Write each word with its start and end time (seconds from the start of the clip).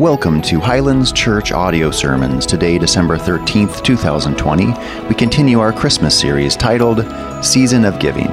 Welcome 0.00 0.40
to 0.44 0.60
Highlands 0.60 1.12
Church 1.12 1.52
Audio 1.52 1.90
Sermons. 1.90 2.46
Today, 2.46 2.78
December 2.78 3.18
13th, 3.18 3.84
2020, 3.84 4.72
we 5.06 5.14
continue 5.14 5.60
our 5.60 5.74
Christmas 5.74 6.18
series 6.18 6.56
titled 6.56 7.04
Season 7.44 7.84
of 7.84 7.98
Giving. 7.98 8.30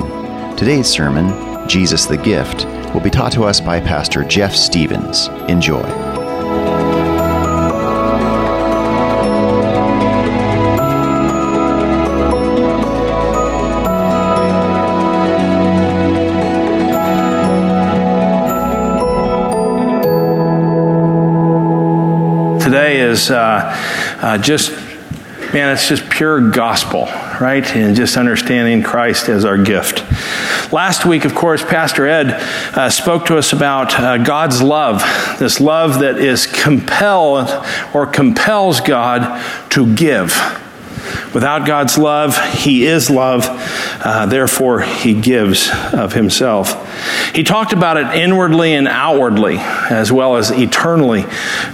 Today's 0.56 0.88
sermon, 0.88 1.68
Jesus 1.68 2.06
the 2.06 2.16
Gift, 2.16 2.64
will 2.94 3.02
be 3.02 3.10
taught 3.10 3.34
to 3.34 3.44
us 3.44 3.60
by 3.60 3.82
Pastor 3.82 4.24
Jeff 4.24 4.56
Stevens. 4.56 5.28
Enjoy. 5.50 5.84
Is 23.18 23.32
uh, 23.32 23.76
uh, 24.22 24.38
just, 24.38 24.72
man, 25.54 25.74
it's 25.74 25.88
just 25.88 26.08
pure 26.10 26.52
gospel, 26.52 27.06
right? 27.42 27.66
And 27.76 27.96
just 27.96 28.18
understanding 28.18 28.84
Christ 28.84 29.28
as 29.30 29.44
our 29.46 29.58
gift. 29.58 30.04
Last 30.72 31.06
week, 31.06 31.26
of 31.26 31.34
course, 31.34 31.64
Pastor 31.64 32.06
Ed 32.06 32.28
uh, 32.78 32.90
spoke 32.90 33.26
to 33.28 33.38
us 33.38 33.54
about 33.54 33.98
uh, 34.00 34.18
God's 34.20 34.62
love, 34.62 35.02
this 35.40 35.60
love 35.60 36.00
that 36.00 36.18
is 36.18 36.46
compelled 36.46 37.50
or 37.94 38.06
compels 38.06 38.82
God 38.82 39.42
to 39.72 39.96
give. 39.96 40.32
Without 41.34 41.66
God's 41.66 41.98
love, 41.98 42.38
He 42.54 42.86
is 42.86 43.10
love. 43.10 43.46
Uh, 44.04 44.26
therefore, 44.26 44.82
He 44.82 45.20
gives 45.20 45.72
of 45.94 46.14
Himself. 46.14 46.87
He 47.34 47.44
talked 47.44 47.74
about 47.74 47.98
it 47.98 48.08
inwardly 48.16 48.74
and 48.74 48.88
outwardly, 48.88 49.58
as 49.58 50.12
well 50.12 50.38
as 50.38 50.52
eternally. 50.52 51.26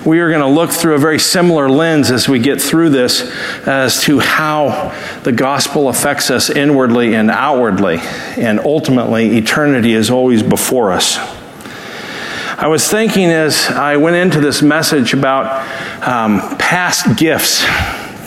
We 0.05 0.19
are 0.19 0.29
going 0.29 0.41
to 0.41 0.47
look 0.47 0.71
through 0.71 0.95
a 0.95 0.99
very 0.99 1.19
similar 1.19 1.69
lens 1.69 2.11
as 2.11 2.27
we 2.27 2.39
get 2.39 2.61
through 2.61 2.89
this 2.89 3.21
as 3.67 4.01
to 4.03 4.19
how 4.19 4.93
the 5.23 5.31
gospel 5.31 5.89
affects 5.89 6.29
us 6.29 6.49
inwardly 6.49 7.15
and 7.15 7.29
outwardly. 7.29 7.99
And 8.37 8.59
ultimately, 8.59 9.37
eternity 9.37 9.93
is 9.93 10.09
always 10.09 10.43
before 10.43 10.91
us. 10.91 11.17
I 12.55 12.67
was 12.67 12.87
thinking 12.87 13.29
as 13.29 13.67
I 13.67 13.97
went 13.97 14.15
into 14.15 14.39
this 14.39 14.61
message 14.61 15.13
about 15.13 15.67
um, 16.07 16.57
past 16.57 17.17
gifts 17.17 17.63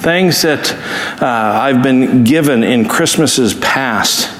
things 0.07 0.43
that 0.43 0.73
uh, 1.21 1.27
I've 1.27 1.83
been 1.83 2.23
given 2.23 2.63
in 2.63 2.87
Christmases 2.87 3.55
past. 3.55 4.36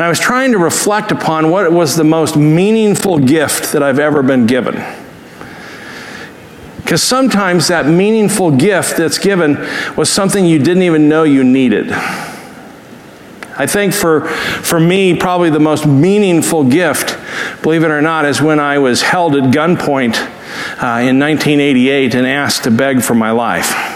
And 0.00 0.06
I 0.06 0.08
was 0.08 0.18
trying 0.18 0.52
to 0.52 0.58
reflect 0.58 1.12
upon 1.12 1.50
what 1.50 1.70
was 1.70 1.94
the 1.94 2.04
most 2.04 2.34
meaningful 2.34 3.18
gift 3.18 3.74
that 3.74 3.82
I've 3.82 3.98
ever 3.98 4.22
been 4.22 4.46
given. 4.46 4.82
Because 6.78 7.02
sometimes 7.02 7.68
that 7.68 7.84
meaningful 7.84 8.50
gift 8.50 8.96
that's 8.96 9.18
given 9.18 9.56
was 9.98 10.08
something 10.08 10.46
you 10.46 10.58
didn't 10.58 10.84
even 10.84 11.10
know 11.10 11.24
you 11.24 11.44
needed. 11.44 11.92
I 11.92 13.66
think 13.66 13.92
for, 13.92 14.26
for 14.26 14.80
me, 14.80 15.14
probably 15.18 15.50
the 15.50 15.60
most 15.60 15.84
meaningful 15.84 16.64
gift, 16.64 17.18
believe 17.60 17.84
it 17.84 17.90
or 17.90 18.00
not, 18.00 18.24
is 18.24 18.40
when 18.40 18.58
I 18.58 18.78
was 18.78 19.02
held 19.02 19.36
at 19.36 19.52
gunpoint 19.52 20.16
uh, 20.16 21.04
in 21.04 21.18
1988 21.18 22.14
and 22.14 22.26
asked 22.26 22.64
to 22.64 22.70
beg 22.70 23.02
for 23.02 23.14
my 23.14 23.32
life 23.32 23.89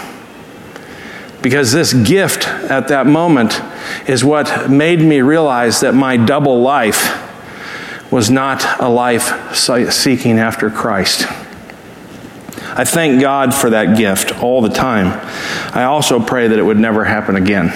because 1.45 1.71
this 1.71 1.93
gift 1.93 2.47
at 2.47 2.87
that 2.87 3.05
moment 3.05 3.61
is 4.09 4.25
what 4.25 4.67
made 4.67 4.99
me 4.99 5.21
realize 5.21 5.81
that 5.81 5.93
my 5.93 6.17
double 6.17 6.63
life 6.63 7.21
was 8.11 8.31
not 8.31 8.81
a 8.81 8.89
life 8.89 9.55
seeking 9.55 10.39
after 10.39 10.71
Christ. 10.71 11.27
I 12.75 12.83
thank 12.83 13.21
God 13.21 13.53
for 13.53 13.69
that 13.69 13.95
gift 13.95 14.41
all 14.41 14.59
the 14.59 14.69
time. 14.69 15.21
I 15.71 15.83
also 15.83 16.19
pray 16.19 16.47
that 16.47 16.57
it 16.57 16.63
would 16.63 16.79
never 16.79 17.03
happen 17.03 17.35
again, 17.35 17.67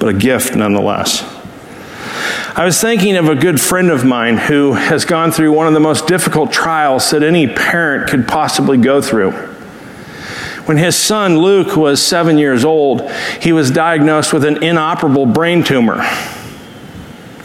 but 0.00 0.08
a 0.08 0.12
gift 0.12 0.56
nonetheless. 0.56 1.22
I 2.56 2.64
was 2.64 2.80
thinking 2.80 3.16
of 3.16 3.28
a 3.28 3.36
good 3.36 3.60
friend 3.60 3.92
of 3.92 4.04
mine 4.04 4.38
who 4.38 4.72
has 4.72 5.04
gone 5.04 5.30
through 5.30 5.52
one 5.52 5.68
of 5.68 5.72
the 5.72 5.78
most 5.78 6.08
difficult 6.08 6.50
trials 6.50 7.12
that 7.12 7.22
any 7.22 7.46
parent 7.46 8.10
could 8.10 8.26
possibly 8.26 8.76
go 8.76 9.00
through. 9.00 9.49
When 10.70 10.76
his 10.76 10.94
son 10.94 11.36
Luke 11.36 11.76
was 11.76 12.00
seven 12.00 12.38
years 12.38 12.64
old, 12.64 13.10
he 13.42 13.52
was 13.52 13.72
diagnosed 13.72 14.32
with 14.32 14.44
an 14.44 14.62
inoperable 14.62 15.26
brain 15.26 15.64
tumor, 15.64 16.00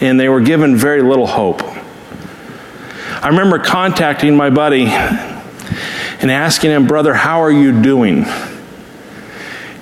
and 0.00 0.20
they 0.20 0.28
were 0.28 0.40
given 0.40 0.76
very 0.76 1.02
little 1.02 1.26
hope. 1.26 1.60
I 1.60 3.26
remember 3.26 3.58
contacting 3.58 4.36
my 4.36 4.48
buddy 4.50 4.84
and 4.84 6.30
asking 6.30 6.70
him, 6.70 6.86
Brother, 6.86 7.14
how 7.14 7.42
are 7.42 7.50
you 7.50 7.82
doing? 7.82 8.22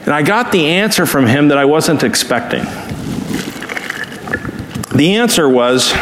And 0.04 0.08
I 0.08 0.22
got 0.22 0.50
the 0.50 0.64
answer 0.64 1.04
from 1.04 1.26
him 1.26 1.48
that 1.48 1.58
I 1.58 1.66
wasn't 1.66 2.02
expecting. 2.02 2.64
The 4.96 5.16
answer 5.16 5.46
was, 5.46 5.92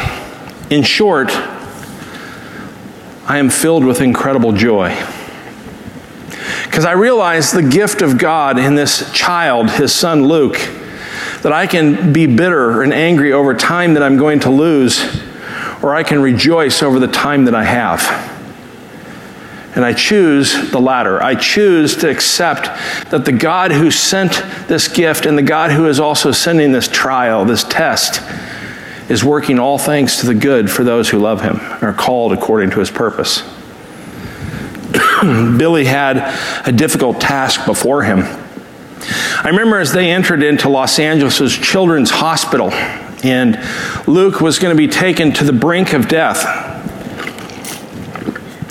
in 0.70 0.84
short, 0.84 1.32
I 3.26 3.38
am 3.38 3.50
filled 3.50 3.84
with 3.84 4.00
incredible 4.00 4.52
joy. 4.52 4.97
Because 6.72 6.87
I 6.87 6.93
realize 6.93 7.53
the 7.53 7.62
gift 7.62 8.00
of 8.00 8.16
God 8.16 8.59
in 8.59 8.77
this 8.77 9.12
child, 9.12 9.71
his 9.72 9.94
son 9.94 10.25
Luke, 10.27 10.56
that 11.43 11.53
I 11.53 11.66
can 11.66 12.15
be 12.15 12.27
bitter 12.27 12.81
and 12.81 12.94
angry 12.94 13.31
over 13.31 13.53
time 13.53 13.93
that 13.93 14.03
I'm 14.03 14.16
going 14.16 14.41
to 14.41 14.50
lose, 14.50 15.22
or 15.82 15.94
I 15.94 16.03
can 16.03 16.22
rejoice 16.22 16.82
over 16.82 16.99
the 16.99 17.09
time 17.09 17.44
that 17.44 17.55
I 17.55 17.65
have. 17.65 18.00
And 19.77 19.84
I 19.84 19.93
choose 19.93 20.71
the 20.71 20.81
latter. 20.81 21.22
I 21.22 21.34
choose 21.34 21.94
to 21.97 22.09
accept 22.09 22.65
that 23.11 23.27
the 23.27 23.32
God 23.32 23.71
who 23.71 23.91
sent 23.91 24.32
this 24.66 24.88
gift 24.88 25.27
and 25.27 25.37
the 25.37 25.43
God 25.43 25.72
who 25.72 25.88
is 25.88 26.00
also 26.00 26.32
sending 26.32 26.72
this 26.72 26.88
trial, 26.88 27.44
this 27.44 27.65
test, 27.65 28.22
is 29.11 29.22
working 29.22 29.59
all 29.59 29.77
things 29.77 30.16
to 30.21 30.27
the 30.27 30.34
good 30.34 30.71
for 30.71 30.84
those 30.84 31.11
who 31.11 31.19
love 31.19 31.43
him, 31.43 31.59
and 31.61 31.82
are 31.82 31.93
called 31.93 32.32
according 32.32 32.71
to 32.71 32.81
his 32.81 32.91
purpose. 32.91 33.43
Billy 35.56 35.84
had 35.84 36.66
a 36.66 36.72
difficult 36.72 37.21
task 37.21 37.65
before 37.65 38.03
him. 38.03 38.21
I 39.44 39.49
remember 39.49 39.78
as 39.78 39.93
they 39.93 40.10
entered 40.10 40.43
into 40.43 40.69
Los 40.69 40.99
Angeles 40.99 41.56
Children's 41.56 42.10
Hospital, 42.10 42.72
and 43.25 43.59
Luke 44.09 44.41
was 44.41 44.59
going 44.59 44.75
to 44.75 44.78
be 44.78 44.88
taken 44.88 45.32
to 45.34 45.44
the 45.44 45.53
brink 45.53 45.93
of 45.93 46.09
death. 46.09 46.43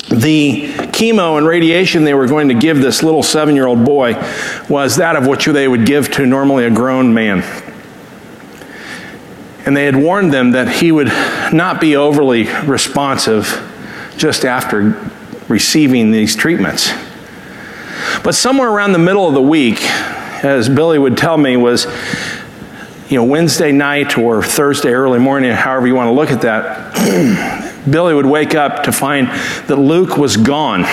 The 0.09 0.67
chemo 0.91 1.37
and 1.37 1.47
radiation 1.47 2.03
they 2.03 2.13
were 2.13 2.27
going 2.27 2.49
to 2.49 2.53
give 2.53 2.81
this 2.81 3.01
little 3.01 3.23
seven 3.23 3.55
year 3.55 3.67
old 3.67 3.85
boy 3.85 4.13
was 4.69 4.97
that 4.97 5.15
of 5.15 5.25
which 5.25 5.45
they 5.45 5.67
would 5.67 5.85
give 5.85 6.11
to 6.13 6.25
normally 6.25 6.65
a 6.65 6.69
grown 6.69 7.13
man. 7.13 7.43
And 9.65 9.77
they 9.77 9.85
had 9.85 9.95
warned 9.95 10.33
them 10.33 10.51
that 10.51 10.67
he 10.67 10.91
would 10.91 11.07
not 11.53 11.79
be 11.79 11.95
overly 11.95 12.47
responsive 12.65 13.67
just 14.17 14.43
after 14.43 15.11
receiving 15.51 16.09
these 16.09 16.35
treatments. 16.35 16.91
But 18.23 18.33
somewhere 18.33 18.69
around 18.69 18.93
the 18.93 18.99
middle 18.99 19.27
of 19.27 19.35
the 19.35 19.41
week, 19.41 19.81
as 20.43 20.67
Billy 20.69 20.97
would 20.97 21.17
tell 21.17 21.37
me, 21.37 21.57
was 21.57 21.85
you 23.09 23.17
know 23.17 23.23
Wednesday 23.23 23.71
night 23.71 24.17
or 24.17 24.41
Thursday 24.41 24.89
early 24.89 25.19
morning, 25.19 25.51
however 25.51 25.85
you 25.85 25.93
want 25.93 26.07
to 26.07 26.13
look 26.13 26.31
at 26.31 26.41
that. 26.41 27.83
Billy 27.89 28.13
would 28.13 28.25
wake 28.25 28.55
up 28.55 28.83
to 28.83 28.91
find 28.91 29.27
that 29.67 29.75
Luke 29.75 30.17
was 30.17 30.37
gone. 30.37 30.85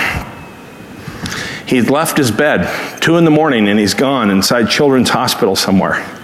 He'd 1.65 1.89
left 1.89 2.17
his 2.17 2.31
bed, 2.31 2.67
two 2.99 3.17
in 3.17 3.25
the 3.25 3.31
morning, 3.31 3.67
and 3.69 3.79
he's 3.79 3.93
gone 3.93 4.31
inside 4.31 4.69
Children's 4.69 5.09
Hospital 5.09 5.55
somewhere. 5.55 6.18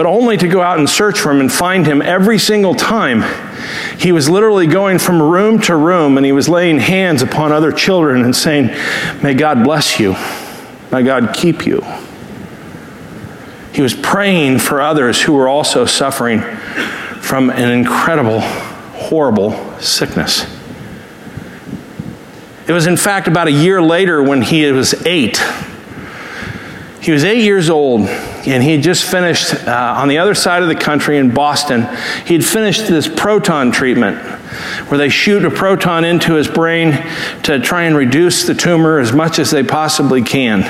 But 0.00 0.06
only 0.06 0.38
to 0.38 0.48
go 0.48 0.62
out 0.62 0.78
and 0.78 0.88
search 0.88 1.20
for 1.20 1.30
him 1.30 1.40
and 1.40 1.52
find 1.52 1.86
him 1.86 2.00
every 2.00 2.38
single 2.38 2.74
time 2.74 3.22
he 3.98 4.12
was 4.12 4.30
literally 4.30 4.66
going 4.66 4.98
from 4.98 5.20
room 5.20 5.60
to 5.60 5.76
room 5.76 6.16
and 6.16 6.24
he 6.24 6.32
was 6.32 6.48
laying 6.48 6.78
hands 6.78 7.20
upon 7.20 7.52
other 7.52 7.70
children 7.70 8.24
and 8.24 8.34
saying, 8.34 8.68
May 9.22 9.34
God 9.34 9.62
bless 9.62 10.00
you. 10.00 10.16
May 10.90 11.02
God 11.02 11.34
keep 11.34 11.66
you. 11.66 11.84
He 13.74 13.82
was 13.82 13.92
praying 13.92 14.60
for 14.60 14.80
others 14.80 15.20
who 15.20 15.34
were 15.34 15.48
also 15.48 15.84
suffering 15.84 16.40
from 17.20 17.50
an 17.50 17.70
incredible, 17.70 18.40
horrible 18.40 19.52
sickness. 19.80 20.46
It 22.66 22.72
was, 22.72 22.86
in 22.86 22.96
fact, 22.96 23.28
about 23.28 23.48
a 23.48 23.52
year 23.52 23.82
later 23.82 24.22
when 24.22 24.40
he 24.40 24.64
was 24.72 24.94
eight. 25.06 25.42
He 27.02 27.12
was 27.12 27.22
eight 27.22 27.44
years 27.44 27.68
old 27.68 28.08
and 28.46 28.62
he 28.62 28.72
had 28.72 28.82
just 28.82 29.04
finished 29.04 29.54
uh, 29.54 29.94
on 29.98 30.08
the 30.08 30.18
other 30.18 30.34
side 30.34 30.62
of 30.62 30.68
the 30.68 30.74
country 30.74 31.18
in 31.18 31.32
Boston. 31.32 31.82
He 32.26 32.34
had 32.34 32.44
finished 32.44 32.86
this 32.88 33.06
proton 33.06 33.70
treatment 33.70 34.18
where 34.88 34.98
they 34.98 35.08
shoot 35.08 35.44
a 35.44 35.50
proton 35.50 36.04
into 36.04 36.34
his 36.34 36.48
brain 36.48 36.92
to 37.42 37.60
try 37.60 37.82
and 37.84 37.96
reduce 37.96 38.46
the 38.46 38.54
tumor 38.54 38.98
as 38.98 39.12
much 39.12 39.38
as 39.38 39.50
they 39.50 39.62
possibly 39.62 40.22
can. 40.22 40.62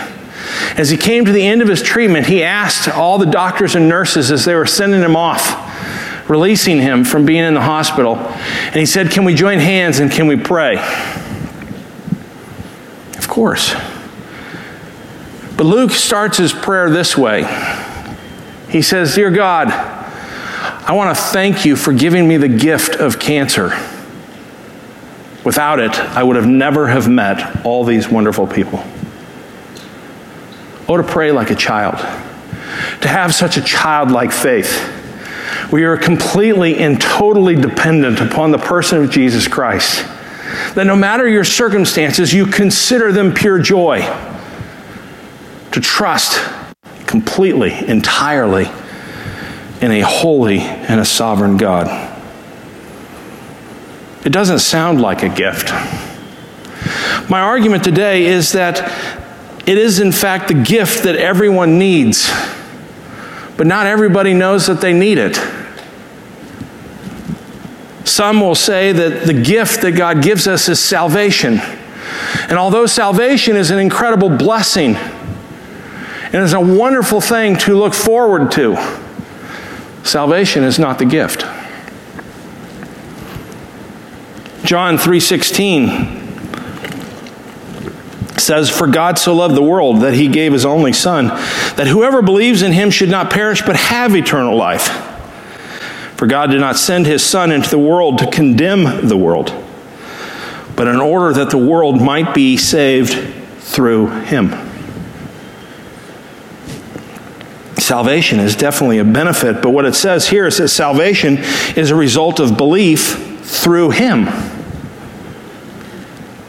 As 0.76 0.90
he 0.90 0.96
came 0.96 1.25
to 1.25 1.32
the 1.32 1.46
end 1.46 1.62
of 1.62 1.69
his 1.69 1.82
treatment, 1.82 2.26
he 2.26 2.43
asked 2.43 2.88
all 2.88 3.19
the 3.19 3.26
doctors 3.26 3.75
and 3.75 3.88
nurses 3.88 4.31
as 4.31 4.44
they 4.44 4.55
were 4.55 4.67
sending 4.67 5.02
him 5.02 5.14
off, 5.14 6.28
releasing 6.28 6.81
him 6.81 7.05
from 7.05 7.25
being 7.25 7.44
in 7.44 7.55
the 7.55 7.61
hospital, 7.61 8.17
and 8.17 8.76
he 8.76 8.87
said, 8.87 9.11
Can 9.11 9.25
we 9.25 9.34
join 9.34 9.58
hands 9.58 10.00
and 10.00 10.11
can 10.11 10.26
we 10.26 10.37
pray? 10.37 10.78
Of 13.17 13.28
course. 13.28 13.75
But 15.61 15.67
Luke 15.67 15.91
starts 15.91 16.39
his 16.39 16.55
prayer 16.55 16.89
this 16.89 17.19
way 17.19 17.43
He 18.71 18.81
says, 18.81 19.15
Dear 19.15 19.31
God, 19.31 19.69
I 19.69 20.95
want 20.95 21.15
to 21.15 21.23
thank 21.23 21.67
you 21.67 21.77
for 21.77 21.93
giving 21.93 22.27
me 22.27 22.39
the 22.39 22.49
gift 22.49 22.95
of 22.95 23.19
cancer. 23.19 23.67
Without 25.45 25.79
it, 25.79 25.99
I 25.99 26.23
would 26.23 26.37
have 26.37 26.47
never 26.47 26.87
have 26.87 27.11
met 27.11 27.62
all 27.67 27.85
these 27.85 28.09
wonderful 28.09 28.47
people. 28.47 28.83
Oh, 30.89 30.97
to 30.97 31.03
pray 31.03 31.31
like 31.31 31.51
a 31.51 31.55
child, 31.55 31.99
to 33.03 33.09
have 33.09 33.35
such 33.35 33.59
a 33.59 33.61
childlike 33.61 34.33
faith. 34.33 34.91
We 35.71 35.85
are 35.85 35.99
completely 35.99 36.79
and 36.79 36.99
totally 36.99 37.55
dependent 37.55 38.23
upon 38.23 38.51
the 38.51 38.56
person 38.56 39.05
of 39.05 39.11
Jesus 39.11 39.47
Christ. 39.47 40.06
That 40.75 40.87
no 40.87 40.97
matter 40.97 41.29
your 41.29 41.45
circumstances, 41.45 42.33
you 42.33 42.47
consider 42.47 43.13
them 43.13 43.35
pure 43.35 43.59
joy. 43.59 44.09
To 45.72 45.81
trust 45.81 46.40
completely, 47.06 47.72
entirely 47.88 48.69
in 49.81 49.90
a 49.90 50.00
holy 50.00 50.61
and 50.61 51.00
a 51.00 51.05
sovereign 51.05 51.56
God. 51.56 52.08
It 54.25 54.31
doesn't 54.31 54.58
sound 54.58 55.00
like 55.00 55.22
a 55.22 55.28
gift. 55.28 55.70
My 57.31 57.40
argument 57.40 57.84
today 57.84 58.26
is 58.26 58.52
that 58.52 58.81
it 59.67 59.78
is, 59.78 60.00
in 60.00 60.12
fact, 60.12 60.49
the 60.49 60.55
gift 60.55 61.05
that 61.05 61.17
everyone 61.17 61.78
needs, 61.78 62.28
but 63.56 63.67
not 63.67 63.87
everybody 63.87 64.34
knows 64.34 64.67
that 64.67 64.81
they 64.81 64.93
need 64.93 65.19
it. 65.19 65.37
Some 68.05 68.40
will 68.40 68.55
say 68.55 68.93
that 68.93 69.26
the 69.26 69.34
gift 69.34 69.82
that 69.82 69.93
God 69.93 70.22
gives 70.22 70.46
us 70.46 70.69
is 70.69 70.81
salvation. 70.81 71.61
And 72.49 72.58
although 72.58 72.87
salvation 72.87 73.56
is 73.56 73.70
an 73.70 73.78
incredible 73.78 74.28
blessing 74.28 74.96
and 76.32 76.43
is 76.43 76.53
a 76.53 76.61
wonderful 76.61 77.21
thing 77.21 77.56
to 77.56 77.77
look 77.77 77.94
forward 77.94 78.53
to, 78.53 78.77
salvation 80.05 80.62
is 80.65 80.79
not 80.79 80.99
the 80.99 81.05
gift. 81.05 81.44
John 84.65 84.99
3:16 84.99 86.19
says 88.38 88.71
for 88.71 88.87
God 88.87 89.19
so 89.19 89.35
loved 89.35 89.55
the 89.55 89.62
world 89.62 90.00
that 90.00 90.15
he 90.15 90.29
gave 90.29 90.53
his 90.53 90.65
only 90.65 90.93
son 90.93 91.27
that 91.77 91.87
whoever 91.87 92.23
believes 92.23 92.62
in 92.62 92.73
him 92.73 92.91
should 92.91 93.11
not 93.11 93.31
perish 93.31 93.62
but 93.62 93.77
have 93.77 94.17
eternal 94.17 94.56
life. 94.56 94.88
For 96.17 96.27
God 96.27 96.50
did 96.50 96.61
not 96.61 96.77
send 96.77 97.06
his 97.06 97.23
son 97.25 97.50
into 97.50 97.71
the 97.71 97.79
world 97.79 98.19
to 98.19 98.31
condemn 98.31 99.09
the 99.09 99.17
world 99.17 99.53
but 100.81 100.88
in 100.88 100.97
order 100.97 101.35
that 101.35 101.50
the 101.50 101.59
world 101.59 102.00
might 102.00 102.32
be 102.32 102.56
saved 102.56 103.12
through 103.59 104.06
him. 104.23 104.69
Salvation 107.91 108.39
is 108.39 108.55
definitely 108.55 108.99
a 108.99 109.05
benefit, 109.05 109.61
but 109.61 109.71
what 109.71 109.85
it 109.85 109.97
says 109.97 110.29
here 110.29 110.47
is 110.47 110.59
that 110.59 110.69
salvation 110.69 111.39
is 111.77 111.91
a 111.91 111.97
result 111.97 112.39
of 112.39 112.57
belief 112.57 113.41
through 113.43 113.91
him. 113.91 114.27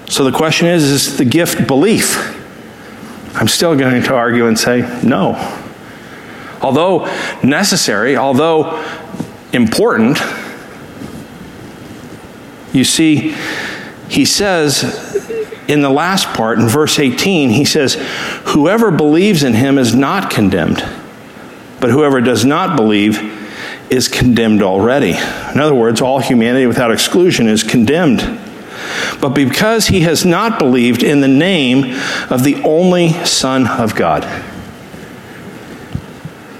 So 0.07 0.23
the 0.23 0.31
question 0.31 0.67
is 0.67 0.83
is 0.83 1.17
the 1.17 1.25
gift 1.25 1.65
belief? 1.65 2.37
I'm 3.35 3.47
still 3.47 3.75
going 3.75 4.03
to 4.03 4.13
argue 4.13 4.45
and 4.45 4.59
say 4.59 4.81
no. 5.03 5.33
Although 6.61 7.11
necessary, 7.41 8.15
although 8.15 8.79
important, 9.51 10.19
you 12.71 12.83
see, 12.83 13.35
he 14.09 14.25
says 14.25 14.83
in 15.67 15.81
the 15.81 15.89
last 15.89 16.27
part, 16.35 16.59
in 16.59 16.67
verse 16.67 16.99
18, 16.99 17.49
he 17.49 17.65
says, 17.65 17.95
Whoever 18.49 18.91
believes 18.91 19.41
in 19.41 19.55
him 19.55 19.79
is 19.79 19.95
not 19.95 20.29
condemned, 20.29 20.85
but 21.81 21.89
whoever 21.89 22.21
does 22.21 22.45
not 22.45 22.77
believe 22.77 23.19
is 23.89 24.07
condemned 24.07 24.63
already. 24.63 25.11
In 25.53 25.59
other 25.59 25.75
words, 25.75 25.99
all 25.99 26.19
humanity 26.19 26.65
without 26.65 26.91
exclusion 26.91 27.47
is 27.47 27.61
condemned 27.61 28.39
but 29.19 29.29
because 29.29 29.87
he 29.87 30.01
has 30.01 30.25
not 30.25 30.59
believed 30.59 31.03
in 31.03 31.21
the 31.21 31.27
name 31.27 31.95
of 32.29 32.43
the 32.43 32.61
only 32.63 33.13
Son 33.25 33.67
of 33.67 33.95
God. 33.95 34.23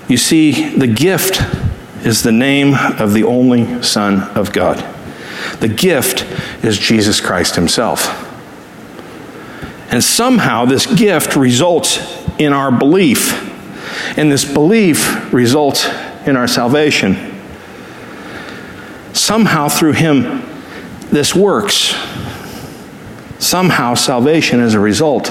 You 0.08 0.18
see, 0.18 0.76
the 0.76 0.88
gift 0.88 1.42
is 2.06 2.24
the 2.24 2.32
name 2.32 2.76
of 2.76 3.14
the 3.14 3.24
only 3.24 3.82
Son 3.82 4.22
of 4.38 4.52
God. 4.52 4.78
The 5.60 5.68
gift 5.68 6.24
is 6.64 6.78
Jesus 6.78 7.20
Christ 7.20 7.56
Himself. 7.56 8.28
And 9.92 10.04
somehow 10.04 10.66
this 10.66 10.86
gift 10.86 11.36
results 11.36 12.00
in 12.38 12.54
our 12.54 12.72
belief, 12.72 13.51
and 14.18 14.32
this 14.32 14.46
belief 14.46 15.32
results 15.34 15.86
in 16.26 16.36
our 16.36 16.48
salvation. 16.48 17.42
Somehow 19.14 19.70
through 19.70 19.94
Him, 19.94 20.44
this 21.12 21.36
works 21.36 21.96
somehow 23.42 23.96
salvation 23.96 24.60
is 24.60 24.76
a 24.76 24.80
result 24.80 25.30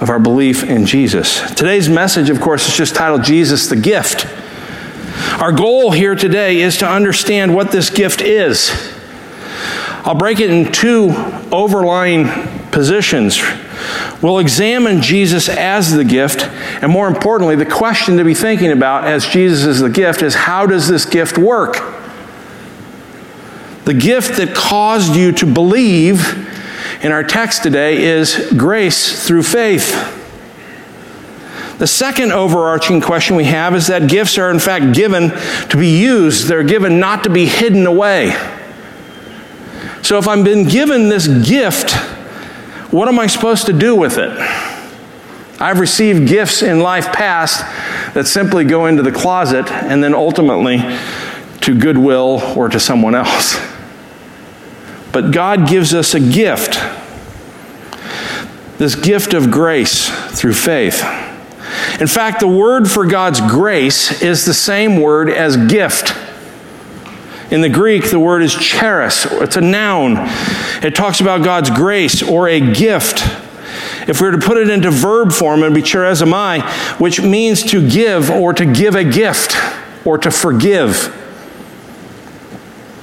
of 0.00 0.08
our 0.10 0.18
belief 0.18 0.64
in 0.64 0.86
Jesus. 0.86 1.40
Today's 1.54 1.88
message, 1.88 2.30
of 2.30 2.40
course, 2.40 2.68
is 2.68 2.76
just 2.76 2.94
titled 2.94 3.22
Jesus 3.22 3.68
the 3.68 3.76
Gift. 3.76 4.26
Our 5.40 5.52
goal 5.52 5.92
here 5.92 6.14
today 6.14 6.60
is 6.60 6.78
to 6.78 6.88
understand 6.88 7.54
what 7.54 7.70
this 7.70 7.90
gift 7.90 8.20
is. 8.20 8.92
I'll 10.04 10.14
break 10.14 10.40
it 10.40 10.50
in 10.50 10.72
two 10.72 11.10
overlying 11.52 12.26
positions. 12.70 13.40
We'll 14.22 14.38
examine 14.38 15.02
Jesus 15.02 15.48
as 15.48 15.92
the 15.92 16.04
gift, 16.04 16.42
and 16.82 16.90
more 16.90 17.08
importantly, 17.08 17.56
the 17.56 17.66
question 17.66 18.16
to 18.16 18.24
be 18.24 18.34
thinking 18.34 18.72
about 18.72 19.04
as 19.04 19.26
Jesus 19.26 19.64
is 19.66 19.80
the 19.80 19.90
gift 19.90 20.22
is 20.22 20.34
how 20.34 20.66
does 20.66 20.88
this 20.88 21.04
gift 21.04 21.38
work? 21.38 21.74
The 23.84 23.94
gift 23.94 24.38
that 24.38 24.54
caused 24.54 25.14
you 25.14 25.32
to 25.32 25.46
believe 25.46 26.46
in 27.02 27.12
our 27.12 27.22
text 27.22 27.62
today 27.62 28.02
is 28.02 28.52
grace 28.56 29.26
through 29.26 29.44
faith. 29.44 30.12
The 31.78 31.86
second 31.86 32.32
overarching 32.32 33.02
question 33.02 33.36
we 33.36 33.44
have 33.44 33.74
is 33.74 33.88
that 33.88 34.08
gifts 34.08 34.38
are, 34.38 34.50
in 34.50 34.58
fact, 34.58 34.94
given 34.94 35.30
to 35.68 35.76
be 35.76 36.00
used, 36.00 36.48
they're 36.48 36.64
given 36.64 36.98
not 36.98 37.24
to 37.24 37.30
be 37.30 37.44
hidden 37.44 37.86
away. 37.86 38.30
So, 40.02 40.18
if 40.18 40.26
I've 40.26 40.44
been 40.44 40.66
given 40.66 41.08
this 41.08 41.28
gift, 41.28 41.90
what 42.96 43.08
am 43.08 43.18
I 43.18 43.26
supposed 43.26 43.66
to 43.66 43.72
do 43.72 43.94
with 43.94 44.16
it? 44.18 44.30
I've 45.60 45.80
received 45.80 46.28
gifts 46.28 46.62
in 46.62 46.80
life 46.80 47.12
past 47.12 47.60
that 48.14 48.26
simply 48.26 48.64
go 48.64 48.86
into 48.86 49.02
the 49.02 49.12
closet 49.12 49.70
and 49.70 50.02
then 50.02 50.14
ultimately 50.14 50.78
to 51.60 51.78
Goodwill 51.78 52.40
or 52.56 52.68
to 52.68 52.80
someone 52.80 53.14
else. 53.14 53.56
But 55.12 55.30
God 55.30 55.68
gives 55.68 55.94
us 55.94 56.14
a 56.14 56.20
gift 56.20 56.78
this 58.78 58.94
gift 58.94 59.32
of 59.32 59.50
grace 59.50 60.10
through 60.38 60.52
faith. 60.52 61.02
In 62.00 62.06
fact, 62.06 62.40
the 62.40 62.48
word 62.48 62.90
for 62.90 63.06
God's 63.06 63.40
grace 63.40 64.22
is 64.22 64.44
the 64.44 64.54
same 64.54 65.00
word 65.00 65.30
as 65.30 65.56
gift. 65.56 66.14
In 67.50 67.60
the 67.60 67.68
Greek, 67.68 68.10
the 68.10 68.18
word 68.18 68.42
is 68.42 68.54
charis, 68.54 69.24
it's 69.30 69.56
a 69.56 69.60
noun. 69.60 70.14
It 70.82 70.94
talks 70.96 71.20
about 71.20 71.44
God's 71.44 71.70
grace 71.70 72.22
or 72.22 72.48
a 72.48 72.60
gift. 72.60 73.22
If 74.08 74.20
we 74.20 74.28
were 74.28 74.36
to 74.36 74.44
put 74.44 74.56
it 74.56 74.68
into 74.68 74.90
verb 74.90 75.32
form, 75.32 75.60
it 75.60 75.64
would 75.64 75.74
be 75.74 75.82
charizomai, 75.82 76.62
which 77.00 77.20
means 77.20 77.62
to 77.64 77.88
give 77.88 78.30
or 78.30 78.52
to 78.52 78.66
give 78.66 78.94
a 78.94 79.04
gift 79.04 79.56
or 80.04 80.18
to 80.18 80.30
forgive. 80.30 81.12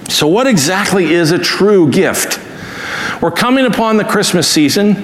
So, 0.10 0.28
what 0.28 0.48
exactly 0.48 1.14
is 1.14 1.32
a 1.32 1.40
true 1.40 1.90
gift? 1.90 2.40
We're 3.22 3.32
coming 3.32 3.66
upon 3.66 3.98
the 3.98 4.04
Christmas 4.04 4.48
season, 4.48 4.96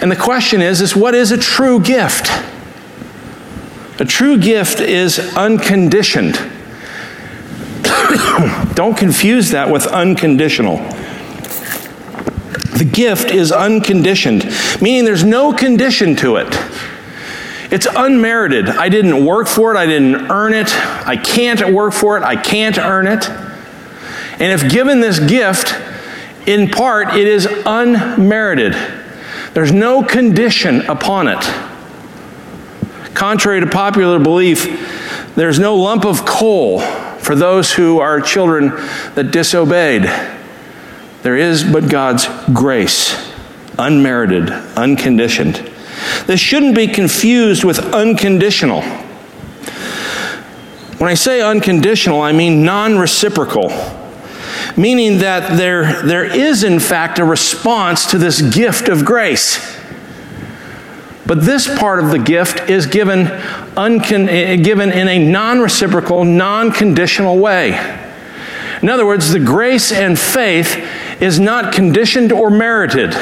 and 0.00 0.10
the 0.10 0.16
question 0.16 0.60
is, 0.60 0.80
is 0.80 0.96
what 0.96 1.14
is 1.14 1.30
a 1.30 1.38
true 1.38 1.80
gift? 1.80 2.28
A 4.00 4.04
true 4.04 4.36
gift 4.38 4.80
is 4.80 5.18
unconditioned. 5.36 6.36
Don't 8.74 8.96
confuse 8.96 9.50
that 9.50 9.70
with 9.70 9.86
unconditional. 9.86 10.76
The 12.76 12.88
gift 12.90 13.30
is 13.30 13.52
unconditioned, 13.52 14.44
meaning 14.80 15.04
there's 15.04 15.24
no 15.24 15.52
condition 15.52 16.16
to 16.16 16.36
it. 16.36 16.48
It's 17.72 17.86
unmerited. 17.86 18.68
I 18.68 18.88
didn't 18.88 19.24
work 19.24 19.46
for 19.46 19.74
it. 19.74 19.78
I 19.78 19.86
didn't 19.86 20.30
earn 20.30 20.52
it. 20.52 20.74
I 21.06 21.16
can't 21.16 21.72
work 21.72 21.94
for 21.94 22.18
it. 22.18 22.22
I 22.22 22.36
can't 22.36 22.76
earn 22.78 23.06
it. 23.06 23.28
And 23.30 24.52
if 24.52 24.70
given 24.70 25.00
this 25.00 25.18
gift, 25.18 25.74
in 26.46 26.68
part, 26.68 27.14
it 27.14 27.26
is 27.26 27.46
unmerited. 27.64 28.74
There's 29.54 29.72
no 29.72 30.02
condition 30.02 30.82
upon 30.82 31.28
it. 31.28 31.40
Contrary 33.14 33.60
to 33.60 33.66
popular 33.66 34.18
belief, 34.18 35.32
there's 35.34 35.58
no 35.58 35.76
lump 35.76 36.04
of 36.04 36.26
coal 36.26 36.80
for 37.22 37.34
those 37.34 37.72
who 37.72 38.00
are 38.00 38.20
children 38.20 38.68
that 39.14 39.30
disobeyed. 39.30 40.02
There 41.22 41.36
is 41.36 41.62
but 41.62 41.88
God's 41.88 42.26
grace 42.52 43.32
unmerited, 43.78 44.50
unconditioned. 44.76 45.56
This 46.26 46.40
shouldn't 46.40 46.74
be 46.74 46.88
confused 46.88 47.64
with 47.64 47.78
unconditional. 47.94 48.82
When 50.98 51.10
I 51.10 51.14
say 51.14 51.40
unconditional, 51.40 52.20
I 52.20 52.32
mean 52.32 52.64
non 52.64 52.98
reciprocal, 52.98 53.70
meaning 54.76 55.18
that 55.18 55.56
there, 55.56 56.02
there 56.02 56.24
is, 56.24 56.64
in 56.64 56.80
fact, 56.80 57.18
a 57.18 57.24
response 57.24 58.10
to 58.10 58.18
this 58.18 58.40
gift 58.40 58.88
of 58.88 59.04
grace. 59.04 59.80
But 61.24 61.42
this 61.42 61.68
part 61.78 62.02
of 62.02 62.10
the 62.10 62.18
gift 62.18 62.68
is 62.68 62.86
given, 62.86 63.26
uncon- 63.76 64.28
eh, 64.28 64.56
given 64.56 64.90
in 64.90 65.08
a 65.08 65.18
non 65.18 65.60
reciprocal, 65.60 66.24
non 66.24 66.72
conditional 66.72 67.38
way. 67.38 67.78
In 68.82 68.88
other 68.88 69.06
words, 69.06 69.30
the 69.30 69.38
grace 69.38 69.92
and 69.92 70.18
faith 70.18 70.84
is 71.20 71.38
not 71.38 71.72
conditioned 71.72 72.32
or 72.32 72.50
merited. 72.50 73.14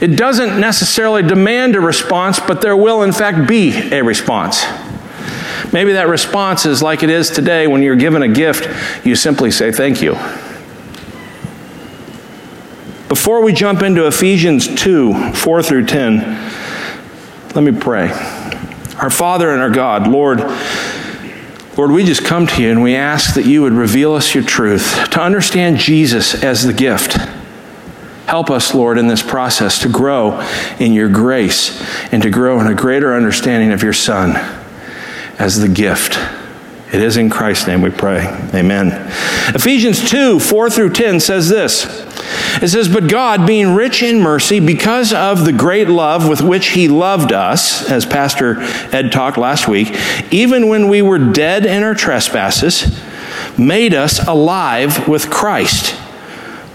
It 0.00 0.16
doesn't 0.16 0.58
necessarily 0.58 1.22
demand 1.22 1.76
a 1.76 1.80
response, 1.80 2.40
but 2.40 2.62
there 2.62 2.76
will, 2.76 3.02
in 3.02 3.12
fact, 3.12 3.46
be 3.46 3.72
a 3.92 4.02
response. 4.02 4.64
Maybe 5.74 5.92
that 5.92 6.08
response 6.08 6.64
is 6.64 6.82
like 6.82 7.02
it 7.02 7.10
is 7.10 7.28
today 7.28 7.66
when 7.66 7.82
you're 7.82 7.96
given 7.96 8.22
a 8.22 8.28
gift, 8.28 8.66
you 9.04 9.14
simply 9.14 9.50
say 9.50 9.70
thank 9.70 10.00
you. 10.00 10.16
Before 13.10 13.42
we 13.42 13.52
jump 13.52 13.82
into 13.82 14.06
Ephesians 14.06 14.72
2 14.72 15.32
4 15.32 15.62
through 15.64 15.86
10, 15.86 16.18
let 17.56 17.64
me 17.64 17.72
pray. 17.72 18.08
Our 18.98 19.10
Father 19.10 19.50
and 19.50 19.60
our 19.60 19.68
God, 19.68 20.06
Lord, 20.06 20.38
Lord, 21.76 21.90
we 21.90 22.04
just 22.04 22.24
come 22.24 22.46
to 22.46 22.62
you 22.62 22.70
and 22.70 22.84
we 22.84 22.94
ask 22.94 23.34
that 23.34 23.46
you 23.46 23.62
would 23.62 23.72
reveal 23.72 24.14
us 24.14 24.32
your 24.32 24.44
truth, 24.44 25.10
to 25.10 25.20
understand 25.20 25.78
Jesus 25.78 26.44
as 26.44 26.64
the 26.64 26.72
gift. 26.72 27.14
Help 28.26 28.48
us, 28.48 28.76
Lord, 28.76 28.96
in 28.96 29.08
this 29.08 29.24
process 29.24 29.80
to 29.80 29.88
grow 29.88 30.40
in 30.78 30.92
your 30.92 31.08
grace 31.08 31.82
and 32.12 32.22
to 32.22 32.30
grow 32.30 32.60
in 32.60 32.68
a 32.68 32.76
greater 32.76 33.12
understanding 33.12 33.72
of 33.72 33.82
your 33.82 33.92
Son 33.92 34.36
as 35.36 35.58
the 35.58 35.68
gift. 35.68 36.16
It 36.92 37.02
is 37.02 37.16
in 37.16 37.28
Christ's 37.28 37.66
name 37.66 37.82
we 37.82 37.90
pray. 37.90 38.26
Amen. 38.54 38.88
Ephesians 39.52 40.08
2 40.08 40.38
4 40.38 40.70
through 40.70 40.90
10 40.90 41.18
says 41.18 41.48
this. 41.48 42.06
It 42.62 42.68
says, 42.68 42.88
But 42.88 43.08
God, 43.08 43.46
being 43.46 43.74
rich 43.74 44.02
in 44.02 44.20
mercy, 44.20 44.60
because 44.60 45.12
of 45.12 45.44
the 45.44 45.52
great 45.52 45.88
love 45.88 46.28
with 46.28 46.40
which 46.40 46.68
He 46.68 46.88
loved 46.88 47.32
us, 47.32 47.90
as 47.90 48.06
Pastor 48.06 48.60
Ed 48.94 49.12
talked 49.12 49.38
last 49.38 49.68
week, 49.68 49.88
even 50.30 50.68
when 50.68 50.88
we 50.88 51.02
were 51.02 51.18
dead 51.18 51.66
in 51.66 51.82
our 51.82 51.94
trespasses, 51.94 53.00
made 53.58 53.94
us 53.94 54.26
alive 54.26 55.08
with 55.08 55.30
Christ. 55.30 55.98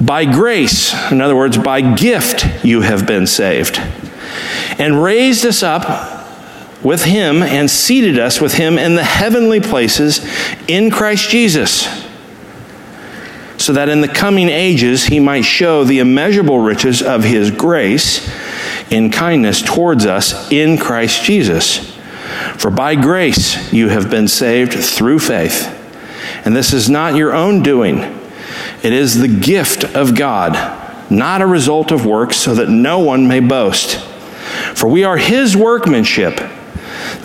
By 0.02 0.26
grace, 0.26 0.94
in 1.12 1.22
other 1.22 1.36
words, 1.36 1.58
by 1.58 1.82
gift, 1.96 2.66
you 2.66 2.82
have 2.82 3.06
been 3.06 3.28
saved. 3.28 3.78
And 4.78 5.02
raised 5.02 5.46
us 5.46 5.64
up 5.64 6.84
with 6.84 7.06
Him 7.06 7.42
and 7.42 7.70
seated 7.70 8.20
us 8.20 8.42
with 8.42 8.56
Him 8.56 8.78
in 8.78 8.96
the 8.96 9.04
heavenly 9.04 9.62
places 9.62 10.28
in 10.68 10.92
Christ 10.92 11.30
Jesus 11.30 12.05
so 13.66 13.74
that 13.74 13.90
in 13.90 14.02
the 14.02 14.08
coming 14.08 14.48
ages 14.48 15.06
he 15.06 15.20
might 15.20 15.42
show 15.42 15.84
the 15.84 15.98
immeasurable 15.98 16.60
riches 16.60 17.02
of 17.02 17.24
his 17.24 17.50
grace 17.50 18.32
in 18.92 19.10
kindness 19.10 19.64
towards 19.64 20.06
us 20.06 20.52
in 20.52 20.78
Christ 20.78 21.24
Jesus. 21.24 21.98
For 22.58 22.70
by 22.70 22.94
grace 22.94 23.74
you 23.74 23.90
have 23.90 24.12
been 24.12 24.28
saved 24.28 24.74
through 24.74 25.18
faith. 25.18 25.72
And 26.46 26.56
this 26.56 26.74
is 26.74 26.92
not 26.92 27.16
your 27.16 27.34
own 27.34 27.64
doing, 27.64 27.98
it 28.84 28.94
is 28.94 29.20
the 29.20 29.28
gift 29.28 29.84
of 29.84 30.14
God, 30.14 30.54
not 31.10 31.42
a 31.42 31.48
result 31.48 31.92
of 31.92 32.06
works, 32.06 32.38
so 32.38 32.54
that 32.54 32.70
no 32.70 33.00
one 33.00 33.28
may 33.28 33.40
boast. 33.40 34.00
For 34.76 34.88
we 34.88 35.04
are 35.04 35.18
his 35.18 35.58
workmanship 35.58 36.40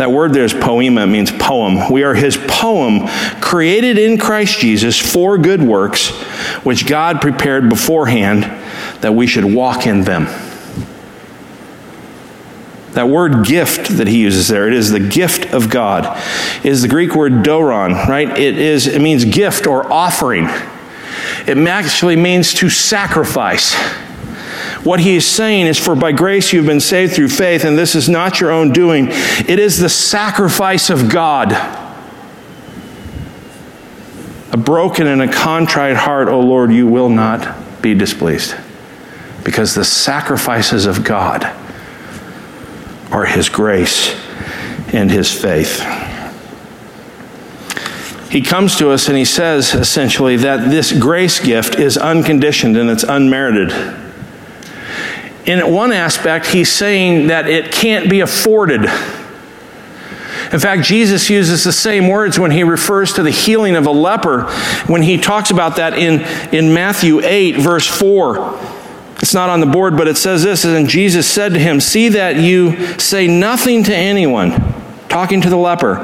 that 0.01 0.11
word 0.11 0.33
there 0.33 0.45
is 0.45 0.55
poema, 0.55 1.03
it 1.03 1.09
means 1.09 1.31
poem. 1.31 1.93
We 1.93 2.05
are 2.05 2.15
his 2.15 2.39
poem, 2.49 3.07
created 3.43 3.99
in 3.99 4.17
Christ 4.17 4.59
Jesus 4.59 4.99
for 4.99 5.37
good 5.37 5.63
works, 5.63 6.09
which 6.65 6.87
God 6.87 7.21
prepared 7.21 7.69
beforehand 7.69 8.45
that 9.03 9.15
we 9.15 9.27
should 9.27 9.45
walk 9.45 9.87
in 9.87 10.01
them. 10.01 10.25
That 12.93 13.11
word 13.11 13.45
gift 13.45 13.99
that 13.99 14.07
he 14.07 14.23
uses 14.23 14.49
there, 14.49 14.67
it 14.67 14.73
is 14.73 14.91
the 14.91 15.01
gift 15.01 15.53
of 15.53 15.69
God, 15.69 16.19
is 16.65 16.81
the 16.81 16.89
Greek 16.89 17.15
word 17.15 17.45
doron, 17.45 18.09
right? 18.09 18.31
It 18.39 18.57
is 18.57 18.87
it 18.87 19.03
means 19.03 19.27
gift 19.27 19.67
or 19.67 19.93
offering. 19.93 20.47
It 21.47 21.59
actually 21.59 22.17
means 22.17 22.55
to 22.55 22.71
sacrifice. 22.71 23.75
What 24.85 25.01
he 25.01 25.17
is 25.17 25.27
saying 25.27 25.67
is, 25.67 25.79
For 25.79 25.95
by 25.95 26.13
grace 26.13 26.53
you've 26.53 26.67
been 26.67 26.81
saved 26.81 27.13
through 27.13 27.29
faith, 27.29 27.65
and 27.65 27.77
this 27.77 27.95
is 27.95 28.09
not 28.09 28.41
your 28.41 28.51
own 28.51 28.73
doing, 28.73 29.09
it 29.11 29.59
is 29.59 29.79
the 29.79 29.91
sacrifice 29.91 30.89
of 30.89 31.11
God. 31.11 31.53
A 34.53 34.57
broken 34.57 35.07
and 35.07 35.23
a 35.23 35.31
contrite 35.31 35.97
heart, 35.97 36.29
O 36.29 36.41
Lord, 36.41 36.73
you 36.73 36.87
will 36.87 37.11
not 37.11 37.83
be 37.83 37.95
displeased. 37.95 38.57
Because 39.45 39.75
the 39.75 39.85
sacrifices 39.85 40.87
of 40.87 41.05
God 41.05 41.45
are 43.13 43.27
his 43.27 43.49
grace 43.49 44.15
and 44.93 45.11
his 45.11 45.33
faith. 45.33 45.81
He 48.31 48.41
comes 48.41 48.77
to 48.79 48.91
us 48.91 49.09
and 49.09 49.17
he 49.17 49.25
says 49.25 49.75
essentially 49.75 50.37
that 50.37 50.71
this 50.71 50.93
grace 50.93 51.41
gift 51.41 51.77
is 51.77 51.99
unconditioned 51.99 52.77
and 52.77 52.89
it's 52.89 53.03
unmerited 53.03 53.73
in 55.47 55.73
one 55.73 55.93
aspect, 55.93 56.47
he's 56.47 56.71
saying 56.71 57.29
that 57.29 57.49
it 57.49 57.73
can't 57.73 58.11
be 58.11 58.21
afforded. 58.21 58.83
In 60.53 60.59
fact, 60.59 60.83
Jesus 60.83 61.31
uses 61.31 61.63
the 61.63 61.73
same 61.73 62.09
words 62.09 62.39
when 62.39 62.51
he 62.51 62.65
refers 62.65 63.13
to 63.15 63.23
the 63.23 63.31
healing 63.31 63.77
of 63.77 63.87
a 63.87 63.91
leper, 63.91 64.51
when 64.87 65.03
he 65.03 65.17
talks 65.17 65.51
about 65.51 65.77
that 65.77 65.95
in, 65.95 66.23
in 66.53 66.75
Matthew 66.75 67.21
8, 67.21 67.59
verse 67.59 67.87
4. 67.87 68.59
It's 69.23 69.35
not 69.35 69.49
on 69.49 69.61
the 69.61 69.67
board, 69.67 69.97
but 69.97 70.09
it 70.09 70.17
says 70.17 70.43
this 70.43 70.65
And 70.65 70.89
Jesus 70.89 71.29
said 71.29 71.53
to 71.53 71.59
him, 71.59 71.79
See 71.79 72.09
that 72.11 72.37
you 72.37 72.99
say 72.99 73.29
nothing 73.29 73.85
to 73.85 73.95
anyone, 73.95 74.51
talking 75.09 75.41
to 75.43 75.51
the 75.51 75.57
leper, 75.57 75.97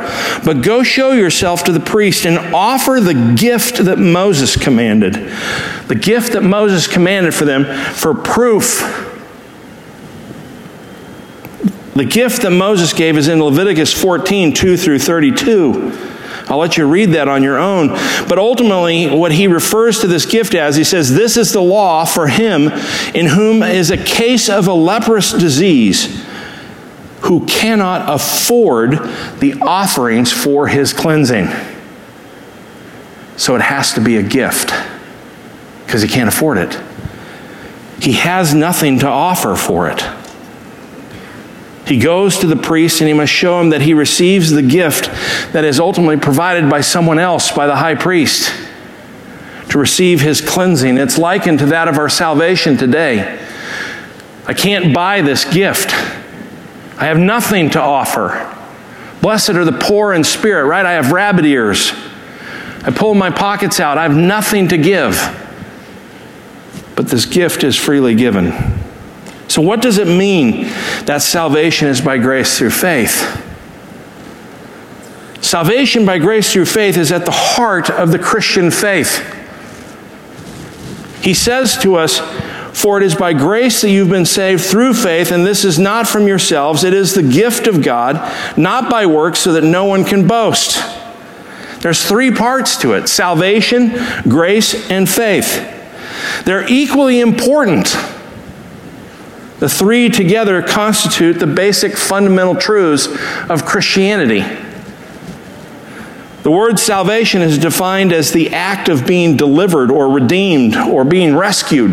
but 0.44 0.62
go 0.62 0.82
show 0.84 1.12
yourself 1.12 1.64
to 1.64 1.72
the 1.72 1.80
priest 1.80 2.24
and 2.24 2.38
offer 2.54 3.00
the 3.00 3.34
gift 3.36 3.84
that 3.84 3.98
Moses 3.98 4.56
commanded. 4.56 5.14
The 5.88 5.98
gift 6.00 6.34
that 6.34 6.42
Moses 6.42 6.86
commanded 6.86 7.34
for 7.34 7.46
them 7.46 7.64
for 7.94 8.14
proof 8.14 9.05
the 11.96 12.04
gift 12.04 12.42
that 12.42 12.50
Moses 12.50 12.92
gave 12.92 13.16
is 13.16 13.28
in 13.28 13.42
Leviticus 13.42 13.92
14, 13.92 14.52
2 14.52 14.76
through 14.76 14.98
32. 14.98 15.92
I'll 16.48 16.58
let 16.58 16.76
you 16.76 16.86
read 16.86 17.10
that 17.10 17.26
on 17.26 17.42
your 17.42 17.58
own. 17.58 17.88
But 18.28 18.38
ultimately, 18.38 19.08
what 19.08 19.32
he 19.32 19.48
refers 19.48 20.00
to 20.00 20.06
this 20.06 20.26
gift 20.26 20.54
as, 20.54 20.76
he 20.76 20.84
says, 20.84 21.12
This 21.12 21.36
is 21.36 21.52
the 21.52 21.60
law 21.60 22.04
for 22.04 22.28
him 22.28 22.68
in 23.14 23.26
whom 23.26 23.62
is 23.62 23.90
a 23.90 23.96
case 23.96 24.48
of 24.48 24.68
a 24.68 24.72
leprous 24.72 25.32
disease, 25.32 26.24
who 27.22 27.44
cannot 27.46 28.08
afford 28.08 28.92
the 29.40 29.54
offerings 29.60 30.32
for 30.32 30.68
his 30.68 30.92
cleansing. 30.92 31.48
So 33.36 33.56
it 33.56 33.62
has 33.62 33.94
to 33.94 34.00
be 34.00 34.16
a 34.16 34.22
gift, 34.22 34.72
because 35.84 36.02
he 36.02 36.08
can't 36.08 36.28
afford 36.28 36.58
it. 36.58 36.80
He 38.00 38.12
has 38.12 38.54
nothing 38.54 39.00
to 39.00 39.08
offer 39.08 39.56
for 39.56 39.88
it. 39.88 40.00
He 41.86 41.98
goes 41.98 42.38
to 42.38 42.48
the 42.48 42.56
priest 42.56 43.00
and 43.00 43.06
he 43.06 43.14
must 43.14 43.32
show 43.32 43.60
him 43.60 43.70
that 43.70 43.80
he 43.80 43.94
receives 43.94 44.50
the 44.50 44.62
gift 44.62 45.04
that 45.52 45.64
is 45.64 45.78
ultimately 45.78 46.16
provided 46.16 46.68
by 46.68 46.80
someone 46.80 47.20
else, 47.20 47.52
by 47.52 47.66
the 47.66 47.76
high 47.76 47.94
priest, 47.94 48.52
to 49.70 49.78
receive 49.78 50.20
his 50.20 50.40
cleansing. 50.40 50.98
It's 50.98 51.16
likened 51.16 51.60
to 51.60 51.66
that 51.66 51.86
of 51.86 51.96
our 51.96 52.08
salvation 52.08 52.76
today. 52.76 53.40
I 54.46 54.54
can't 54.54 54.92
buy 54.92 55.22
this 55.22 55.44
gift, 55.44 55.90
I 56.98 57.06
have 57.06 57.18
nothing 57.18 57.70
to 57.70 57.80
offer. 57.80 58.52
Blessed 59.20 59.50
are 59.50 59.64
the 59.64 59.72
poor 59.72 60.12
in 60.12 60.24
spirit, 60.24 60.66
right? 60.66 60.86
I 60.86 60.92
have 60.92 61.12
rabbit 61.12 61.44
ears. 61.44 61.92
I 62.82 62.90
pull 62.90 63.14
my 63.14 63.30
pockets 63.30 63.80
out. 63.80 63.98
I 63.98 64.04
have 64.04 64.16
nothing 64.16 64.68
to 64.68 64.78
give. 64.78 65.14
But 66.94 67.08
this 67.08 67.26
gift 67.26 67.64
is 67.64 67.76
freely 67.76 68.14
given. 68.14 68.52
So, 69.56 69.62
what 69.62 69.80
does 69.80 69.96
it 69.96 70.06
mean 70.06 70.64
that 71.06 71.22
salvation 71.22 71.88
is 71.88 72.02
by 72.02 72.18
grace 72.18 72.58
through 72.58 72.72
faith? 72.72 73.42
Salvation 75.40 76.04
by 76.04 76.18
grace 76.18 76.52
through 76.52 76.66
faith 76.66 76.98
is 76.98 77.10
at 77.10 77.24
the 77.24 77.30
heart 77.30 77.88
of 77.88 78.12
the 78.12 78.18
Christian 78.18 78.70
faith. 78.70 79.24
He 81.22 81.32
says 81.32 81.78
to 81.78 81.96
us, 81.96 82.18
For 82.78 82.98
it 82.98 83.02
is 83.02 83.14
by 83.14 83.32
grace 83.32 83.80
that 83.80 83.88
you've 83.88 84.10
been 84.10 84.26
saved 84.26 84.62
through 84.62 84.92
faith, 84.92 85.32
and 85.32 85.46
this 85.46 85.64
is 85.64 85.78
not 85.78 86.06
from 86.06 86.28
yourselves. 86.28 86.84
It 86.84 86.92
is 86.92 87.14
the 87.14 87.22
gift 87.22 87.66
of 87.66 87.82
God, 87.82 88.16
not 88.58 88.90
by 88.90 89.06
works, 89.06 89.38
so 89.38 89.54
that 89.54 89.64
no 89.64 89.86
one 89.86 90.04
can 90.04 90.26
boast. 90.26 90.76
There's 91.80 92.06
three 92.06 92.30
parts 92.30 92.76
to 92.82 92.92
it 92.92 93.08
salvation, 93.08 93.94
grace, 94.28 94.90
and 94.90 95.08
faith. 95.08 96.44
They're 96.44 96.68
equally 96.68 97.20
important. 97.20 97.96
The 99.58 99.68
three 99.68 100.10
together 100.10 100.60
constitute 100.62 101.38
the 101.38 101.46
basic 101.46 101.96
fundamental 101.96 102.54
truths 102.54 103.08
of 103.48 103.64
Christianity. 103.64 104.44
The 106.42 106.50
word 106.50 106.78
salvation 106.78 107.42
is 107.42 107.58
defined 107.58 108.12
as 108.12 108.32
the 108.32 108.54
act 108.54 108.88
of 108.88 109.06
being 109.06 109.36
delivered 109.36 109.90
or 109.90 110.10
redeemed 110.10 110.76
or 110.76 111.04
being 111.04 111.34
rescued. 111.34 111.92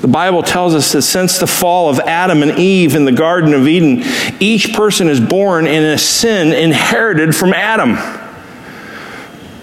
The 0.00 0.08
Bible 0.08 0.42
tells 0.42 0.74
us 0.74 0.90
that 0.92 1.02
since 1.02 1.38
the 1.38 1.46
fall 1.46 1.90
of 1.90 2.00
Adam 2.00 2.42
and 2.42 2.58
Eve 2.58 2.94
in 2.94 3.04
the 3.04 3.12
Garden 3.12 3.54
of 3.54 3.68
Eden, 3.68 4.02
each 4.40 4.72
person 4.72 5.08
is 5.08 5.20
born 5.20 5.66
in 5.66 5.82
a 5.82 5.98
sin 5.98 6.52
inherited 6.52 7.36
from 7.36 7.52
Adam. 7.52 7.98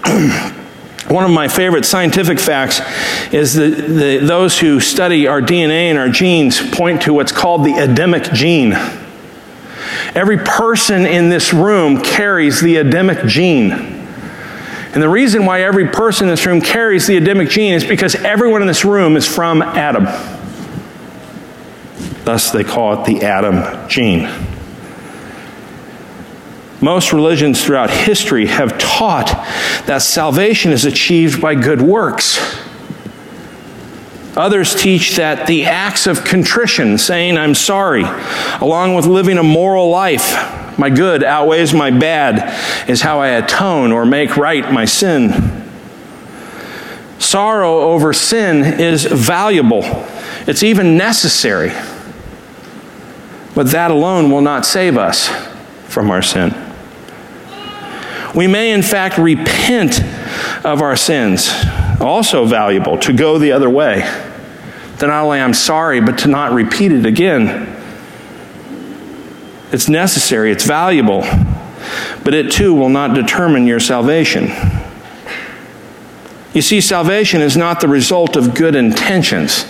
One 1.10 1.24
of 1.24 1.32
my 1.32 1.48
favorite 1.48 1.84
scientific 1.84 2.38
facts 2.38 2.80
is 3.32 3.54
that 3.54 4.20
those 4.22 4.60
who 4.60 4.78
study 4.78 5.26
our 5.26 5.42
DNA 5.42 5.90
and 5.90 5.98
our 5.98 6.08
genes 6.08 6.60
point 6.70 7.02
to 7.02 7.12
what's 7.12 7.32
called 7.32 7.64
the 7.64 7.74
Adamic 7.78 8.32
gene. 8.32 8.74
Every 10.14 10.38
person 10.38 11.06
in 11.06 11.28
this 11.28 11.52
room 11.52 12.00
carries 12.00 12.60
the 12.60 12.76
Adamic 12.76 13.26
gene. 13.26 13.72
And 13.72 15.02
the 15.02 15.08
reason 15.08 15.46
why 15.46 15.62
every 15.62 15.88
person 15.88 16.28
in 16.28 16.32
this 16.32 16.46
room 16.46 16.60
carries 16.60 17.08
the 17.08 17.16
Adamic 17.16 17.48
gene 17.48 17.74
is 17.74 17.84
because 17.84 18.14
everyone 18.14 18.60
in 18.60 18.68
this 18.68 18.84
room 18.84 19.16
is 19.16 19.26
from 19.26 19.62
Adam. 19.62 20.04
Thus, 22.24 22.52
they 22.52 22.62
call 22.62 23.02
it 23.02 23.06
the 23.06 23.24
Adam 23.24 23.88
gene. 23.88 24.28
Most 26.80 27.12
religions 27.12 27.62
throughout 27.62 27.90
history 27.90 28.46
have 28.46 28.78
taught 28.78 29.26
that 29.86 30.00
salvation 30.00 30.72
is 30.72 30.84
achieved 30.86 31.40
by 31.40 31.54
good 31.54 31.82
works. 31.82 32.38
Others 34.36 34.80
teach 34.80 35.16
that 35.16 35.46
the 35.46 35.66
acts 35.66 36.06
of 36.06 36.24
contrition, 36.24 36.96
saying, 36.96 37.36
I'm 37.36 37.54
sorry, 37.54 38.04
along 38.60 38.94
with 38.94 39.04
living 39.04 39.36
a 39.36 39.42
moral 39.42 39.90
life, 39.90 40.78
my 40.78 40.88
good 40.88 41.22
outweighs 41.22 41.74
my 41.74 41.90
bad, 41.90 42.88
is 42.88 43.02
how 43.02 43.20
I 43.20 43.28
atone 43.28 43.92
or 43.92 44.06
make 44.06 44.36
right 44.38 44.72
my 44.72 44.86
sin. 44.86 45.66
Sorrow 47.18 47.80
over 47.80 48.14
sin 48.14 48.80
is 48.80 49.04
valuable, 49.04 49.82
it's 50.46 50.62
even 50.62 50.96
necessary. 50.96 51.72
But 53.54 53.72
that 53.72 53.90
alone 53.90 54.30
will 54.30 54.40
not 54.40 54.64
save 54.64 54.96
us 54.96 55.28
from 55.86 56.10
our 56.10 56.22
sin. 56.22 56.69
We 58.34 58.46
may, 58.46 58.72
in 58.72 58.82
fact, 58.82 59.18
repent 59.18 60.00
of 60.64 60.82
our 60.82 60.96
sins. 60.96 61.50
Also 62.00 62.44
valuable 62.44 62.96
to 62.98 63.12
go 63.12 63.38
the 63.38 63.52
other 63.52 63.68
way. 63.68 64.00
That 64.98 65.06
not 65.06 65.24
only 65.24 65.40
I'm 65.40 65.54
sorry, 65.54 66.00
but 66.00 66.18
to 66.18 66.28
not 66.28 66.52
repeat 66.52 66.92
it 66.92 67.06
again. 67.06 67.76
It's 69.72 69.88
necessary, 69.88 70.50
it's 70.50 70.64
valuable, 70.64 71.20
but 72.22 72.34
it 72.34 72.50
too 72.50 72.74
will 72.74 72.88
not 72.88 73.14
determine 73.14 73.66
your 73.66 73.80
salvation. 73.80 74.50
You 76.52 76.62
see, 76.62 76.80
salvation 76.80 77.40
is 77.40 77.56
not 77.56 77.80
the 77.80 77.88
result 77.88 78.36
of 78.36 78.54
good 78.54 78.74
intentions. 78.74 79.64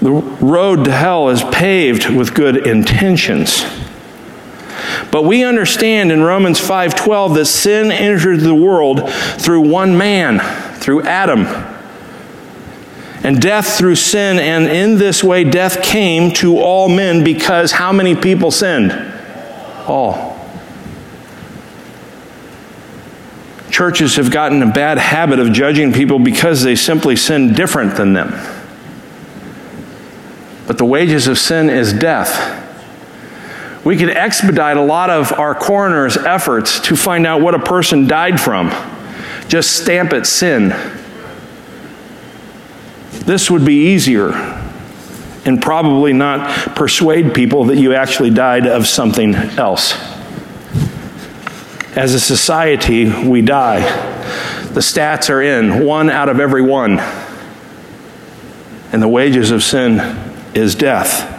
The 0.00 0.10
road 0.10 0.84
to 0.84 0.92
hell 0.92 1.28
is 1.28 1.42
paved 1.44 2.10
with 2.10 2.34
good 2.34 2.66
intentions. 2.66 3.64
But 5.10 5.24
we 5.24 5.44
understand 5.44 6.12
in 6.12 6.22
Romans 6.22 6.60
5:12 6.60 7.34
that 7.34 7.46
sin 7.46 7.90
entered 7.90 8.40
the 8.40 8.54
world 8.54 9.10
through 9.38 9.62
one 9.62 9.96
man, 9.96 10.40
through 10.76 11.02
Adam. 11.02 11.46
And 13.22 13.40
death 13.40 13.76
through 13.76 13.96
sin, 13.96 14.38
and 14.38 14.66
in 14.66 14.98
this 14.98 15.24
way 15.24 15.44
death 15.44 15.82
came 15.82 16.30
to 16.34 16.58
all 16.58 16.88
men 16.88 17.24
because 17.24 17.72
how 17.72 17.92
many 17.92 18.14
people 18.14 18.50
sinned? 18.50 18.92
All. 19.86 20.36
Churches 23.70 24.16
have 24.16 24.30
gotten 24.30 24.62
a 24.62 24.66
bad 24.66 24.98
habit 24.98 25.38
of 25.38 25.52
judging 25.52 25.92
people 25.92 26.18
because 26.18 26.62
they 26.62 26.74
simply 26.74 27.16
sin 27.16 27.52
different 27.52 27.96
than 27.96 28.12
them. 28.12 28.32
But 30.66 30.78
the 30.78 30.84
wages 30.84 31.28
of 31.28 31.38
sin 31.38 31.70
is 31.70 31.92
death. 31.92 32.67
We 33.84 33.96
could 33.96 34.10
expedite 34.10 34.76
a 34.76 34.82
lot 34.82 35.10
of 35.10 35.32
our 35.32 35.54
coroner's 35.54 36.16
efforts 36.16 36.80
to 36.80 36.96
find 36.96 37.26
out 37.26 37.40
what 37.40 37.54
a 37.54 37.58
person 37.58 38.06
died 38.06 38.40
from. 38.40 38.70
Just 39.48 39.82
stamp 39.82 40.12
it 40.12 40.26
sin. 40.26 40.70
This 43.24 43.50
would 43.50 43.64
be 43.64 43.88
easier 43.88 44.32
and 45.44 45.62
probably 45.62 46.12
not 46.12 46.76
persuade 46.76 47.32
people 47.34 47.64
that 47.66 47.76
you 47.76 47.94
actually 47.94 48.30
died 48.30 48.66
of 48.66 48.86
something 48.86 49.34
else. 49.34 49.94
As 51.96 52.14
a 52.14 52.20
society, 52.20 53.10
we 53.26 53.42
die. 53.42 53.80
The 54.68 54.80
stats 54.80 55.30
are 55.30 55.40
in 55.40 55.84
one 55.84 56.10
out 56.10 56.28
of 56.28 56.38
every 56.40 56.62
one. 56.62 56.98
And 58.92 59.02
the 59.02 59.08
wages 59.08 59.50
of 59.50 59.62
sin 59.62 59.98
is 60.54 60.74
death. 60.74 61.37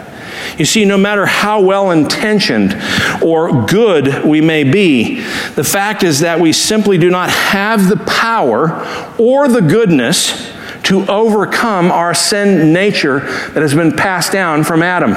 You 0.58 0.64
see, 0.64 0.84
no 0.84 0.98
matter 0.98 1.26
how 1.26 1.60
well 1.60 1.90
intentioned 1.90 2.80
or 3.22 3.66
good 3.66 4.24
we 4.24 4.40
may 4.40 4.64
be, 4.64 5.20
the 5.54 5.64
fact 5.64 6.02
is 6.02 6.20
that 6.20 6.40
we 6.40 6.52
simply 6.52 6.98
do 6.98 7.10
not 7.10 7.30
have 7.30 7.88
the 7.88 7.96
power 7.96 8.84
or 9.18 9.48
the 9.48 9.62
goodness 9.62 10.52
to 10.84 11.06
overcome 11.06 11.90
our 11.90 12.14
sin 12.14 12.72
nature 12.72 13.20
that 13.20 13.62
has 13.62 13.74
been 13.74 13.96
passed 13.96 14.32
down 14.32 14.64
from 14.64 14.82
Adam. 14.82 15.14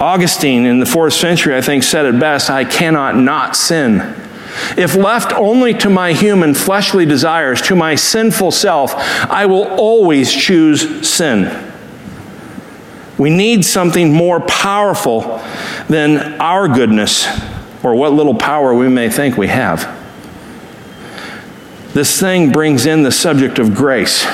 Augustine 0.00 0.66
in 0.66 0.80
the 0.80 0.86
fourth 0.86 1.14
century, 1.14 1.56
I 1.56 1.60
think, 1.60 1.82
said 1.82 2.04
it 2.04 2.20
best 2.20 2.50
I 2.50 2.64
cannot 2.64 3.16
not 3.16 3.56
sin. 3.56 4.00
If 4.76 4.94
left 4.94 5.32
only 5.32 5.74
to 5.74 5.90
my 5.90 6.12
human 6.12 6.54
fleshly 6.54 7.06
desires, 7.06 7.60
to 7.62 7.76
my 7.76 7.94
sinful 7.94 8.52
self, 8.52 8.94
I 8.94 9.46
will 9.46 9.64
always 9.64 10.32
choose 10.32 11.08
sin. 11.08 11.72
We 13.18 13.30
need 13.30 13.64
something 13.64 14.12
more 14.12 14.40
powerful 14.40 15.40
than 15.88 16.40
our 16.40 16.68
goodness 16.68 17.26
or 17.82 17.94
what 17.94 18.12
little 18.12 18.34
power 18.34 18.74
we 18.74 18.88
may 18.88 19.08
think 19.08 19.36
we 19.36 19.48
have. 19.48 20.00
This 21.92 22.18
thing 22.18 22.50
brings 22.50 22.86
in 22.86 23.04
the 23.04 23.12
subject 23.12 23.60
of 23.60 23.74
grace. 23.74 24.26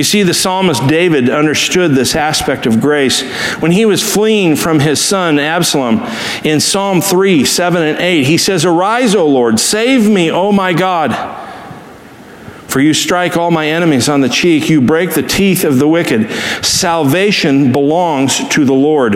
You 0.00 0.04
see, 0.04 0.22
the 0.22 0.32
psalmist 0.32 0.88
David 0.88 1.28
understood 1.28 1.90
this 1.90 2.14
aspect 2.14 2.64
of 2.64 2.80
grace 2.80 3.20
when 3.60 3.70
he 3.70 3.84
was 3.84 4.02
fleeing 4.02 4.56
from 4.56 4.80
his 4.80 4.98
son 4.98 5.38
Absalom 5.38 6.00
in 6.42 6.58
Psalm 6.58 7.02
3 7.02 7.44
7 7.44 7.82
and 7.82 7.98
8. 7.98 8.24
He 8.24 8.38
says, 8.38 8.64
Arise, 8.64 9.14
O 9.14 9.28
Lord, 9.28 9.60
save 9.60 10.08
me, 10.08 10.30
O 10.30 10.52
my 10.52 10.72
God. 10.72 11.10
For 12.66 12.80
you 12.80 12.94
strike 12.94 13.36
all 13.36 13.50
my 13.50 13.68
enemies 13.68 14.08
on 14.08 14.22
the 14.22 14.30
cheek, 14.30 14.70
you 14.70 14.80
break 14.80 15.12
the 15.12 15.22
teeth 15.22 15.64
of 15.64 15.78
the 15.78 15.86
wicked. 15.86 16.30
Salvation 16.64 17.70
belongs 17.70 18.48
to 18.48 18.64
the 18.64 18.72
Lord. 18.72 19.12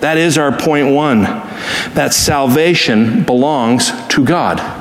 That 0.00 0.16
is 0.16 0.36
our 0.36 0.50
point 0.50 0.92
one 0.92 1.22
that 1.94 2.12
salvation 2.12 3.22
belongs 3.22 3.92
to 4.08 4.24
God. 4.24 4.80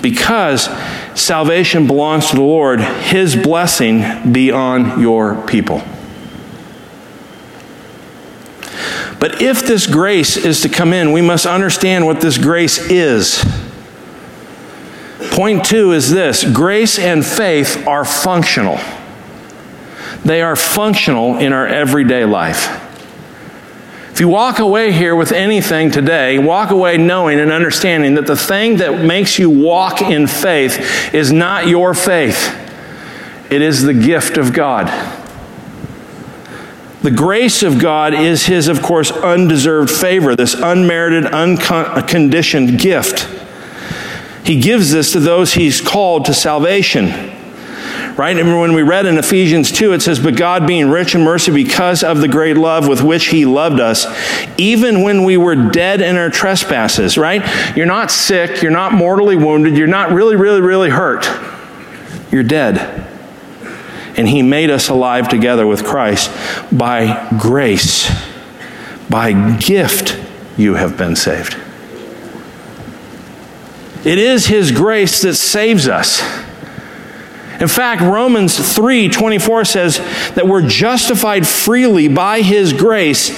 Because 0.00 0.68
salvation 1.14 1.86
belongs 1.86 2.30
to 2.30 2.36
the 2.36 2.42
Lord, 2.42 2.80
His 2.80 3.36
blessing 3.36 4.32
be 4.32 4.50
on 4.50 5.00
your 5.00 5.46
people. 5.46 5.82
But 9.20 9.40
if 9.40 9.66
this 9.66 9.86
grace 9.86 10.36
is 10.36 10.60
to 10.62 10.68
come 10.68 10.92
in, 10.92 11.12
we 11.12 11.22
must 11.22 11.46
understand 11.46 12.04
what 12.04 12.20
this 12.20 12.36
grace 12.36 12.78
is. 12.90 13.42
Point 15.30 15.64
two 15.64 15.92
is 15.92 16.10
this 16.10 16.44
grace 16.44 16.98
and 16.98 17.24
faith 17.24 17.86
are 17.86 18.04
functional. 18.04 18.78
They 20.24 20.42
are 20.42 20.56
functional 20.56 21.38
in 21.38 21.52
our 21.52 21.66
everyday 21.66 22.24
life. 22.24 22.83
If 24.14 24.20
you 24.20 24.28
walk 24.28 24.60
away 24.60 24.92
here 24.92 25.16
with 25.16 25.32
anything 25.32 25.90
today, 25.90 26.38
walk 26.38 26.70
away 26.70 26.96
knowing 26.96 27.40
and 27.40 27.50
understanding 27.50 28.14
that 28.14 28.28
the 28.28 28.36
thing 28.36 28.76
that 28.76 29.04
makes 29.04 29.40
you 29.40 29.50
walk 29.50 30.02
in 30.02 30.28
faith 30.28 31.12
is 31.12 31.32
not 31.32 31.66
your 31.66 31.94
faith, 31.94 32.56
it 33.50 33.60
is 33.60 33.82
the 33.82 33.92
gift 33.92 34.36
of 34.36 34.52
God. 34.52 34.86
The 37.02 37.10
grace 37.10 37.64
of 37.64 37.80
God 37.80 38.14
is 38.14 38.46
His, 38.46 38.68
of 38.68 38.82
course, 38.82 39.10
undeserved 39.10 39.90
favor, 39.90 40.36
this 40.36 40.54
unmerited, 40.54 41.26
unconditioned 41.26 42.78
gift. 42.78 43.28
He 44.46 44.60
gives 44.60 44.92
this 44.92 45.10
to 45.14 45.18
those 45.18 45.54
he's 45.54 45.80
called 45.80 46.26
to 46.26 46.34
salvation. 46.34 47.33
Right? 48.16 48.38
And 48.38 48.60
when 48.60 48.74
we 48.74 48.82
read 48.82 49.06
in 49.06 49.18
Ephesians 49.18 49.72
2, 49.72 49.92
it 49.92 50.00
says, 50.00 50.20
But 50.20 50.36
God, 50.36 50.68
being 50.68 50.88
rich 50.88 51.16
in 51.16 51.22
mercy 51.22 51.50
because 51.50 52.04
of 52.04 52.20
the 52.20 52.28
great 52.28 52.56
love 52.56 52.86
with 52.86 53.02
which 53.02 53.26
He 53.26 53.44
loved 53.44 53.80
us, 53.80 54.06
even 54.56 55.02
when 55.02 55.24
we 55.24 55.36
were 55.36 55.56
dead 55.56 56.00
in 56.00 56.16
our 56.16 56.30
trespasses, 56.30 57.18
right? 57.18 57.42
You're 57.76 57.86
not 57.86 58.12
sick, 58.12 58.62
you're 58.62 58.70
not 58.70 58.92
mortally 58.92 59.36
wounded, 59.36 59.76
you're 59.76 59.88
not 59.88 60.12
really, 60.12 60.36
really, 60.36 60.60
really 60.60 60.90
hurt. 60.90 61.26
You're 62.30 62.44
dead. 62.44 63.04
And 64.16 64.28
He 64.28 64.42
made 64.42 64.70
us 64.70 64.88
alive 64.88 65.28
together 65.28 65.66
with 65.66 65.84
Christ 65.84 66.30
by 66.70 67.28
grace, 67.40 68.08
by 69.10 69.56
gift, 69.58 70.20
you 70.56 70.74
have 70.74 70.96
been 70.96 71.16
saved. 71.16 71.56
It 74.04 74.18
is 74.18 74.46
His 74.46 74.70
grace 74.70 75.22
that 75.22 75.34
saves 75.34 75.88
us. 75.88 76.43
In 77.64 77.68
fact, 77.68 78.02
Romans 78.02 78.74
3 78.74 79.08
24 79.08 79.64
says 79.64 79.96
that 80.34 80.46
we're 80.46 80.68
justified 80.68 81.48
freely 81.48 82.08
by 82.08 82.42
His 82.42 82.74
grace 82.74 83.30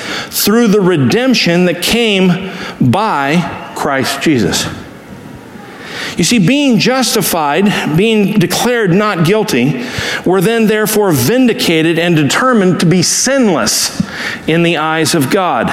through 0.45 0.67
the 0.67 0.81
redemption 0.81 1.67
that 1.67 1.81
came 1.81 2.51
by 2.91 3.73
Christ 3.77 4.21
Jesus. 4.23 4.67
You 6.19 6.25
see, 6.25 6.45
being 6.45 6.81
justified, 6.81 7.97
being 7.97 8.37
declared 8.41 8.93
not 8.93 9.25
guilty, 9.25 9.87
we're 10.25 10.41
then 10.41 10.67
therefore 10.67 11.13
vindicated 11.13 11.97
and 11.97 12.17
determined 12.17 12.81
to 12.81 12.87
be 12.87 13.05
sinless 13.05 14.03
in 14.49 14.65
the 14.65 14.79
eyes 14.79 15.15
of 15.15 15.31
God. 15.31 15.69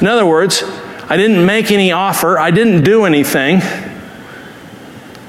In 0.00 0.06
other 0.06 0.24
words, 0.24 0.62
I 0.62 1.18
didn't 1.18 1.44
make 1.44 1.70
any 1.70 1.92
offer, 1.92 2.38
I 2.38 2.50
didn't 2.50 2.82
do 2.82 3.04
anything. 3.04 3.60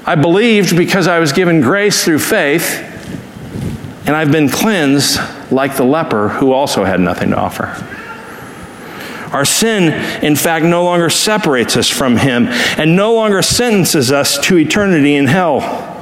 I 0.06 0.14
believed 0.14 0.76
because 0.76 1.08
I 1.08 1.18
was 1.18 1.32
given 1.32 1.60
grace 1.60 2.04
through 2.04 2.20
faith, 2.20 2.78
and 4.06 4.10
I've 4.10 4.30
been 4.30 4.48
cleansed 4.48 5.18
like 5.50 5.76
the 5.76 5.84
leper 5.84 6.28
who 6.28 6.52
also 6.52 6.84
had 6.84 7.00
nothing 7.00 7.30
to 7.30 7.36
offer. 7.36 7.64
Our 9.32 9.44
sin, 9.44 9.92
in 10.24 10.36
fact, 10.36 10.64
no 10.64 10.84
longer 10.84 11.10
separates 11.10 11.76
us 11.76 11.90
from 11.90 12.16
Him 12.16 12.46
and 12.46 12.94
no 12.94 13.14
longer 13.14 13.42
sentences 13.42 14.12
us 14.12 14.38
to 14.46 14.56
eternity 14.56 15.16
in 15.16 15.26
hell. 15.26 15.92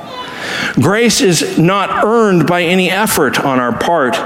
Grace 0.74 1.22
is 1.22 1.58
not 1.58 2.04
earned 2.04 2.46
by 2.46 2.62
any 2.62 2.90
effort 2.90 3.40
on 3.40 3.58
our 3.58 3.76
part. 3.76 4.16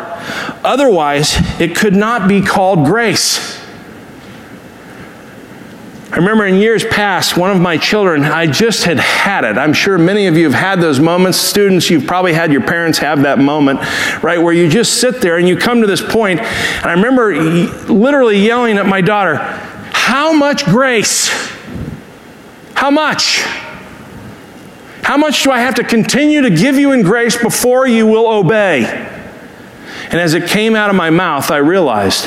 Otherwise, 0.65 1.37
it 1.61 1.77
could 1.77 1.95
not 1.95 2.29
be 2.29 2.43
called 2.43 2.85
grace. 2.85 3.58
I 6.11 6.17
remember 6.17 6.47
in 6.47 6.55
years 6.55 6.87
past, 6.87 7.37
one 7.37 7.51
of 7.51 7.61
my 7.61 7.77
children, 7.77 8.25
I 8.25 8.47
just 8.47 8.85
had 8.85 8.99
had 8.99 9.45
it. 9.45 9.59
I'm 9.59 9.75
sure 9.75 9.99
many 9.99 10.27
of 10.27 10.39
you 10.39 10.45
have 10.45 10.59
had 10.59 10.81
those 10.81 10.99
moments. 10.99 11.37
Students, 11.37 11.91
you've 11.91 12.07
probably 12.07 12.33
had 12.33 12.51
your 12.51 12.63
parents 12.63 12.97
have 12.99 13.23
that 13.23 13.39
moment, 13.39 13.81
right, 14.23 14.39
where 14.39 14.55
you 14.55 14.71
just 14.71 15.03
sit 15.03 15.21
there 15.21 15.37
and 15.37 15.47
you 15.47 15.55
come 15.59 15.83
to 15.83 15.87
this 15.87 16.01
point. 16.01 16.41
And 16.41 16.87
I 16.87 16.93
remember 16.93 17.35
literally 17.93 18.39
yelling 18.39 18.79
at 18.79 18.87
my 18.87 19.03
daughter, 19.03 19.37
How 19.37 20.33
much 20.33 20.65
grace? 20.65 21.29
How 22.73 22.91
much? 22.91 23.41
How 25.03 25.19
much 25.19 25.43
do 25.43 25.51
I 25.51 25.59
have 25.59 25.75
to 25.75 25.85
continue 25.85 26.41
to 26.41 26.51
give 26.51 26.77
you 26.77 26.93
in 26.93 27.03
grace 27.03 27.37
before 27.37 27.87
you 27.87 28.07
will 28.07 28.29
obey? 28.29 28.85
And 30.11 30.15
as 30.15 30.33
it 30.33 30.49
came 30.49 30.75
out 30.75 30.89
of 30.89 30.97
my 30.97 31.11
mouth, 31.11 31.51
I 31.51 31.59
realized 31.59 32.27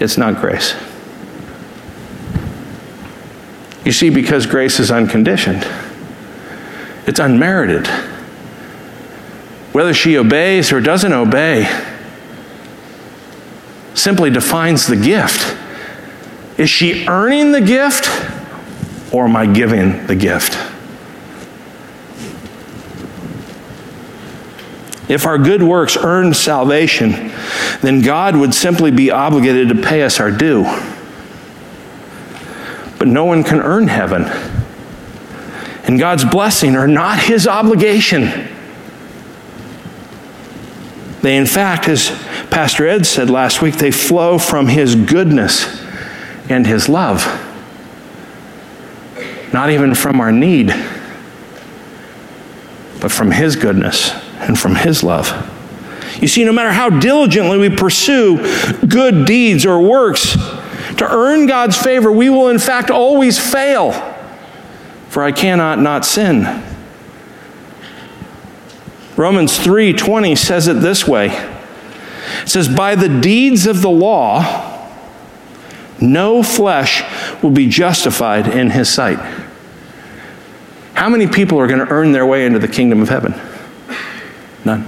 it's 0.00 0.16
not 0.16 0.36
grace. 0.36 0.74
You 3.84 3.92
see, 3.92 4.10
because 4.10 4.46
grace 4.46 4.80
is 4.80 4.90
unconditioned, 4.90 5.66
it's 7.06 7.20
unmerited. 7.20 7.86
Whether 9.72 9.94
she 9.94 10.16
obeys 10.16 10.72
or 10.72 10.80
doesn't 10.80 11.12
obey 11.12 11.66
simply 13.94 14.30
defines 14.30 14.86
the 14.86 14.96
gift. 14.96 15.56
Is 16.58 16.70
she 16.70 17.06
earning 17.06 17.52
the 17.52 17.60
gift 17.60 18.08
or 19.12 19.24
am 19.24 19.36
I 19.36 19.46
giving 19.46 20.06
the 20.06 20.14
gift? 20.14 20.54
If 25.08 25.24
our 25.24 25.38
good 25.38 25.62
works 25.62 25.96
earned 25.96 26.36
salvation, 26.36 27.32
then 27.80 28.02
God 28.02 28.36
would 28.36 28.52
simply 28.52 28.90
be 28.90 29.10
obligated 29.10 29.68
to 29.70 29.74
pay 29.74 30.02
us 30.02 30.20
our 30.20 30.30
due. 30.30 30.64
But 32.98 33.08
no 33.08 33.24
one 33.24 33.44
can 33.44 33.60
earn 33.60 33.88
heaven. 33.88 34.24
And 35.84 35.98
God's 35.98 36.24
blessing 36.24 36.76
are 36.76 36.88
not 36.88 37.18
his 37.18 37.46
obligation. 37.46 38.48
They, 41.22 41.36
in 41.36 41.46
fact, 41.46 41.88
as 41.88 42.10
Pastor 42.50 42.86
Ed 42.86 43.06
said 43.06 43.30
last 43.30 43.62
week, 43.62 43.76
they 43.76 43.90
flow 43.90 44.38
from 44.38 44.68
his 44.68 44.94
goodness 44.94 45.82
and 46.48 46.66
his 46.66 46.88
love. 46.88 47.24
Not 49.52 49.70
even 49.70 49.94
from 49.94 50.20
our 50.20 50.30
need, 50.30 50.68
but 53.00 53.10
from 53.10 53.30
his 53.30 53.56
goodness 53.56 54.10
and 54.40 54.58
from 54.58 54.74
his 54.74 55.02
love. 55.02 55.32
You 56.20 56.28
see, 56.28 56.44
no 56.44 56.52
matter 56.52 56.72
how 56.72 56.90
diligently 56.90 57.58
we 57.58 57.70
pursue 57.74 58.38
good 58.86 59.24
deeds 59.24 59.64
or 59.64 59.80
works, 59.80 60.36
to 60.98 61.08
earn 61.08 61.46
God's 61.46 61.76
favor, 61.76 62.12
we 62.12 62.28
will 62.28 62.48
in 62.48 62.58
fact 62.58 62.90
always 62.90 63.38
fail. 63.38 63.92
For 65.08 65.22
I 65.22 65.32
cannot 65.32 65.78
not 65.78 66.04
sin. 66.04 66.62
Romans 69.16 69.58
3:20 69.58 70.36
says 70.36 70.68
it 70.68 70.80
this 70.80 71.08
way. 71.08 71.28
It 72.42 72.48
says 72.48 72.68
by 72.68 72.94
the 72.94 73.08
deeds 73.08 73.66
of 73.66 73.80
the 73.80 73.90
law 73.90 74.76
no 76.00 76.42
flesh 76.42 77.02
will 77.42 77.50
be 77.50 77.68
justified 77.68 78.46
in 78.46 78.70
his 78.70 78.88
sight. 78.88 79.18
How 80.94 81.08
many 81.08 81.26
people 81.26 81.58
are 81.58 81.66
going 81.66 81.84
to 81.84 81.92
earn 81.92 82.12
their 82.12 82.26
way 82.26 82.44
into 82.44 82.58
the 82.58 82.68
kingdom 82.68 83.02
of 83.02 83.08
heaven? 83.08 83.34
None. 84.64 84.86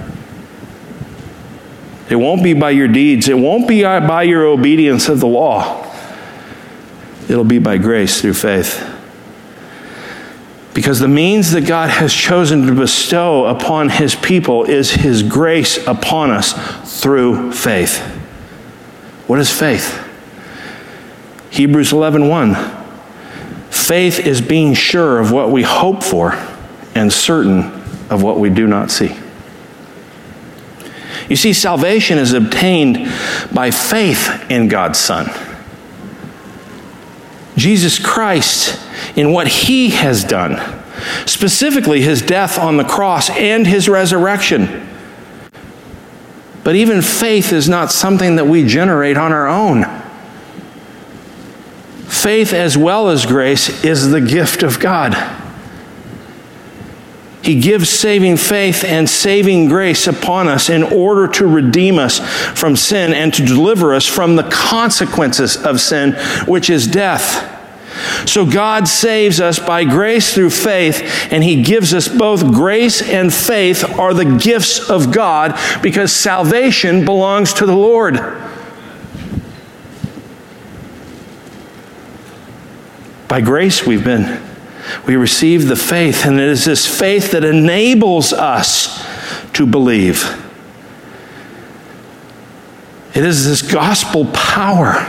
It 2.09 2.15
won't 2.15 2.43
be 2.43 2.53
by 2.53 2.71
your 2.71 2.89
deeds. 2.89 3.27
It 3.29 3.37
won't 3.37 3.67
be 3.67 3.83
by 3.83 4.23
your 4.23 4.45
obedience 4.45 5.07
of 5.09 5.19
the 5.21 5.27
law. 5.27 5.90
It'll 7.31 7.45
be 7.45 7.59
by 7.59 7.77
grace 7.77 8.19
through 8.19 8.33
faith. 8.33 8.85
Because 10.73 10.99
the 10.99 11.07
means 11.07 11.51
that 11.51 11.65
God 11.65 11.89
has 11.89 12.13
chosen 12.13 12.67
to 12.67 12.73
bestow 12.73 13.45
upon 13.45 13.87
his 13.87 14.15
people 14.15 14.65
is 14.65 14.91
his 14.91 15.23
grace 15.23 15.77
upon 15.87 16.29
us 16.29 16.53
through 17.01 17.53
faith. 17.53 17.99
What 19.27 19.39
is 19.39 19.49
faith? 19.49 19.97
Hebrews 21.51 21.93
11:1. 21.93 22.57
Faith 23.69 24.19
is 24.19 24.41
being 24.41 24.73
sure 24.73 25.17
of 25.19 25.31
what 25.31 25.51
we 25.51 25.63
hope 25.63 26.03
for 26.03 26.37
and 26.95 27.13
certain 27.13 27.71
of 28.09 28.21
what 28.21 28.39
we 28.39 28.49
do 28.49 28.67
not 28.67 28.91
see. 28.91 29.15
You 31.29 31.37
see, 31.37 31.53
salvation 31.53 32.17
is 32.17 32.33
obtained 32.33 33.09
by 33.53 33.71
faith 33.71 34.29
in 34.49 34.67
God's 34.67 34.99
Son. 34.99 35.31
Jesus 37.55 37.99
Christ 37.99 38.79
in 39.15 39.31
what 39.31 39.47
he 39.47 39.89
has 39.89 40.23
done, 40.23 40.83
specifically 41.25 42.01
his 42.01 42.21
death 42.21 42.57
on 42.57 42.77
the 42.77 42.83
cross 42.83 43.29
and 43.29 43.67
his 43.67 43.89
resurrection. 43.89 44.87
But 46.63 46.75
even 46.75 47.01
faith 47.01 47.51
is 47.51 47.67
not 47.67 47.91
something 47.91 48.35
that 48.35 48.45
we 48.45 48.65
generate 48.65 49.17
on 49.17 49.31
our 49.31 49.47
own. 49.47 49.83
Faith, 52.07 52.53
as 52.53 52.77
well 52.77 53.09
as 53.09 53.25
grace, 53.25 53.83
is 53.83 54.11
the 54.11 54.21
gift 54.21 54.61
of 54.61 54.79
God. 54.79 55.40
He 57.43 57.59
gives 57.59 57.89
saving 57.89 58.37
faith 58.37 58.83
and 58.83 59.09
saving 59.09 59.67
grace 59.67 60.05
upon 60.05 60.47
us 60.47 60.69
in 60.69 60.83
order 60.83 61.27
to 61.29 61.47
redeem 61.47 61.97
us 61.97 62.19
from 62.57 62.75
sin 62.75 63.13
and 63.13 63.33
to 63.33 63.43
deliver 63.43 63.93
us 63.93 64.05
from 64.05 64.35
the 64.35 64.43
consequences 64.43 65.57
of 65.57 65.81
sin, 65.81 66.13
which 66.45 66.69
is 66.69 66.85
death. 66.87 67.47
So 68.27 68.45
God 68.45 68.87
saves 68.87 69.41
us 69.41 69.59
by 69.59 69.83
grace 69.83 70.33
through 70.33 70.51
faith, 70.51 71.01
and 71.31 71.43
He 71.43 71.63
gives 71.63 71.93
us 71.93 72.07
both 72.07 72.53
grace 72.53 73.01
and 73.01 73.33
faith 73.33 73.83
are 73.99 74.13
the 74.13 74.37
gifts 74.37 74.89
of 74.89 75.11
God 75.11 75.59
because 75.81 76.13
salvation 76.13 77.05
belongs 77.05 77.53
to 77.53 77.65
the 77.65 77.75
Lord. 77.75 78.19
By 83.27 83.41
grace, 83.41 83.85
we've 83.85 84.03
been 84.03 84.41
we 85.05 85.15
receive 85.15 85.67
the 85.67 85.75
faith, 85.75 86.25
and 86.25 86.39
it 86.39 86.47
is 86.47 86.65
this 86.65 86.87
faith 86.87 87.31
that 87.31 87.43
enables 87.43 88.33
us 88.33 89.05
to 89.53 89.65
believe. 89.65 90.23
It 93.13 93.23
is 93.25 93.45
this 93.45 93.61
gospel 93.61 94.25
power. 94.27 95.07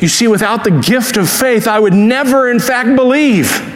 You 0.00 0.08
see, 0.08 0.28
without 0.28 0.64
the 0.64 0.70
gift 0.70 1.16
of 1.16 1.28
faith, 1.28 1.66
I 1.66 1.78
would 1.78 1.94
never, 1.94 2.50
in 2.50 2.60
fact, 2.60 2.94
believe. 2.96 3.70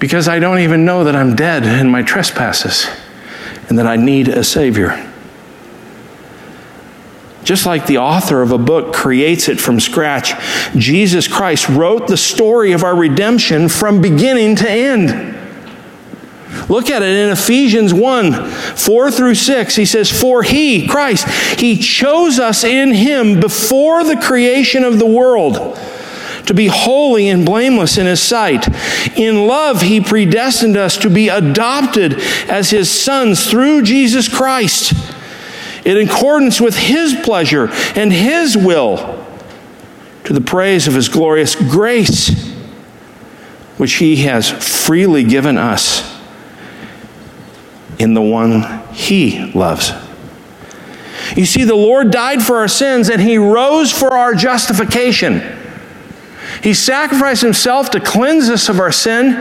because 0.00 0.28
I 0.28 0.38
don't 0.38 0.60
even 0.60 0.84
know 0.84 1.04
that 1.04 1.14
I'm 1.14 1.36
dead 1.36 1.64
in 1.64 1.90
my 1.90 2.02
trespasses 2.02 2.88
and 3.68 3.78
that 3.78 3.86
I 3.86 3.96
need 3.96 4.28
a 4.28 4.42
Savior. 4.42 5.09
Just 7.50 7.66
like 7.66 7.88
the 7.88 7.98
author 7.98 8.42
of 8.42 8.52
a 8.52 8.58
book 8.58 8.94
creates 8.94 9.48
it 9.48 9.60
from 9.60 9.80
scratch, 9.80 10.34
Jesus 10.76 11.26
Christ 11.26 11.68
wrote 11.68 12.06
the 12.06 12.16
story 12.16 12.70
of 12.70 12.84
our 12.84 12.94
redemption 12.94 13.68
from 13.68 14.00
beginning 14.00 14.54
to 14.54 14.70
end. 14.70 15.36
Look 16.68 16.90
at 16.90 17.02
it 17.02 17.08
in 17.08 17.30
Ephesians 17.30 17.92
1 17.92 18.48
4 18.52 19.10
through 19.10 19.34
6. 19.34 19.74
He 19.74 19.84
says, 19.84 20.08
For 20.08 20.44
he, 20.44 20.86
Christ, 20.86 21.26
he 21.58 21.76
chose 21.76 22.38
us 22.38 22.62
in 22.62 22.92
him 22.94 23.40
before 23.40 24.04
the 24.04 24.20
creation 24.22 24.84
of 24.84 25.00
the 25.00 25.06
world 25.06 25.76
to 26.46 26.54
be 26.54 26.68
holy 26.68 27.28
and 27.28 27.44
blameless 27.44 27.98
in 27.98 28.06
his 28.06 28.22
sight. 28.22 28.68
In 29.18 29.48
love, 29.48 29.82
he 29.82 30.00
predestined 30.00 30.76
us 30.76 30.96
to 30.98 31.10
be 31.10 31.28
adopted 31.28 32.20
as 32.48 32.70
his 32.70 32.88
sons 32.88 33.50
through 33.50 33.82
Jesus 33.82 34.28
Christ 34.28 35.16
in 35.84 35.96
accordance 35.96 36.60
with 36.60 36.76
His 36.76 37.14
pleasure 37.22 37.68
and 37.94 38.12
His 38.12 38.56
will, 38.56 39.26
to 40.24 40.32
the 40.32 40.40
praise 40.40 40.86
of 40.86 40.94
His 40.94 41.08
glorious 41.08 41.54
grace, 41.54 42.54
which 43.78 43.94
He 43.94 44.16
has 44.24 44.50
freely 44.50 45.24
given 45.24 45.58
us 45.58 46.20
in 47.98 48.14
the 48.14 48.22
one 48.22 48.82
He 48.92 49.52
loves. 49.52 49.92
You 51.36 51.46
see, 51.46 51.64
the 51.64 51.74
Lord 51.74 52.10
died 52.10 52.42
for 52.42 52.56
our 52.56 52.68
sins 52.68 53.08
and 53.08 53.20
He 53.20 53.38
rose 53.38 53.92
for 53.92 54.16
our 54.16 54.34
justification. 54.34 55.42
He 56.62 56.74
sacrificed 56.74 57.42
Himself 57.42 57.90
to 57.90 58.00
cleanse 58.00 58.48
us 58.48 58.68
of 58.68 58.80
our 58.80 58.92
sin, 58.92 59.34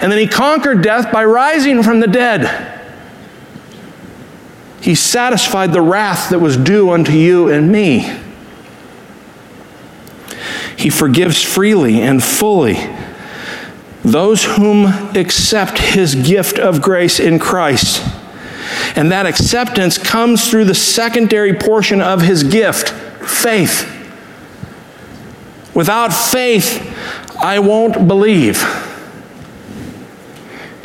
and 0.00 0.12
then 0.12 0.18
He 0.18 0.26
conquered 0.26 0.82
death 0.82 1.12
by 1.12 1.24
rising 1.24 1.82
from 1.82 2.00
the 2.00 2.06
dead. 2.06 2.79
He 4.80 4.94
satisfied 4.94 5.72
the 5.72 5.82
wrath 5.82 6.30
that 6.30 6.38
was 6.38 6.56
due 6.56 6.90
unto 6.90 7.12
you 7.12 7.48
and 7.48 7.70
me. 7.70 8.18
He 10.76 10.88
forgives 10.88 11.42
freely 11.42 12.00
and 12.00 12.22
fully 12.24 12.78
those 14.02 14.44
whom 14.44 14.86
accept 15.14 15.78
his 15.78 16.14
gift 16.14 16.58
of 16.58 16.80
grace 16.80 17.20
in 17.20 17.38
Christ. 17.38 18.02
And 18.96 19.12
that 19.12 19.26
acceptance 19.26 19.98
comes 19.98 20.50
through 20.50 20.64
the 20.64 20.74
secondary 20.74 21.54
portion 21.54 22.00
of 22.00 22.22
his 22.22 22.42
gift 22.42 22.88
faith. 22.88 23.86
Without 25.74 26.12
faith, 26.12 26.96
I 27.40 27.58
won't 27.58 28.08
believe. 28.08 28.62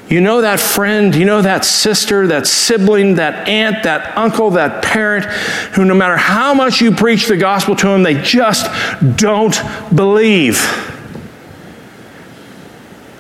You 0.08 0.22
know 0.22 0.42
that 0.42 0.60
friend, 0.60 1.16
you 1.16 1.26
know 1.26 1.42
that 1.42 1.66
sister, 1.66 2.28
that 2.28 2.46
sibling, 2.46 3.16
that 3.16 3.48
aunt, 3.48 3.84
that 3.84 4.16
uncle, 4.16 4.52
that 4.52 4.84
parent 4.84 5.26
who, 5.74 5.84
no 5.84 5.96
matter 5.96 6.18
how 6.18 6.54
much 6.54 6.80
you 6.80 6.92
preach 6.92 7.26
the 7.26 7.38
gospel 7.38 7.76
to 7.76 7.88
them, 7.88 8.04
they 8.04 8.22
just 8.22 8.68
don't 9.18 9.60
believe. 9.96 10.62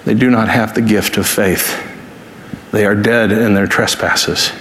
They 0.05 0.13
do 0.13 0.29
not 0.29 0.49
have 0.49 0.75
the 0.75 0.81
gift 0.81 1.17
of 1.17 1.25
faith. 1.25 1.81
They 2.71 2.85
are 2.85 2.95
dead 2.95 3.31
in 3.31 3.55
their 3.55 3.67
trespasses. 3.67 4.51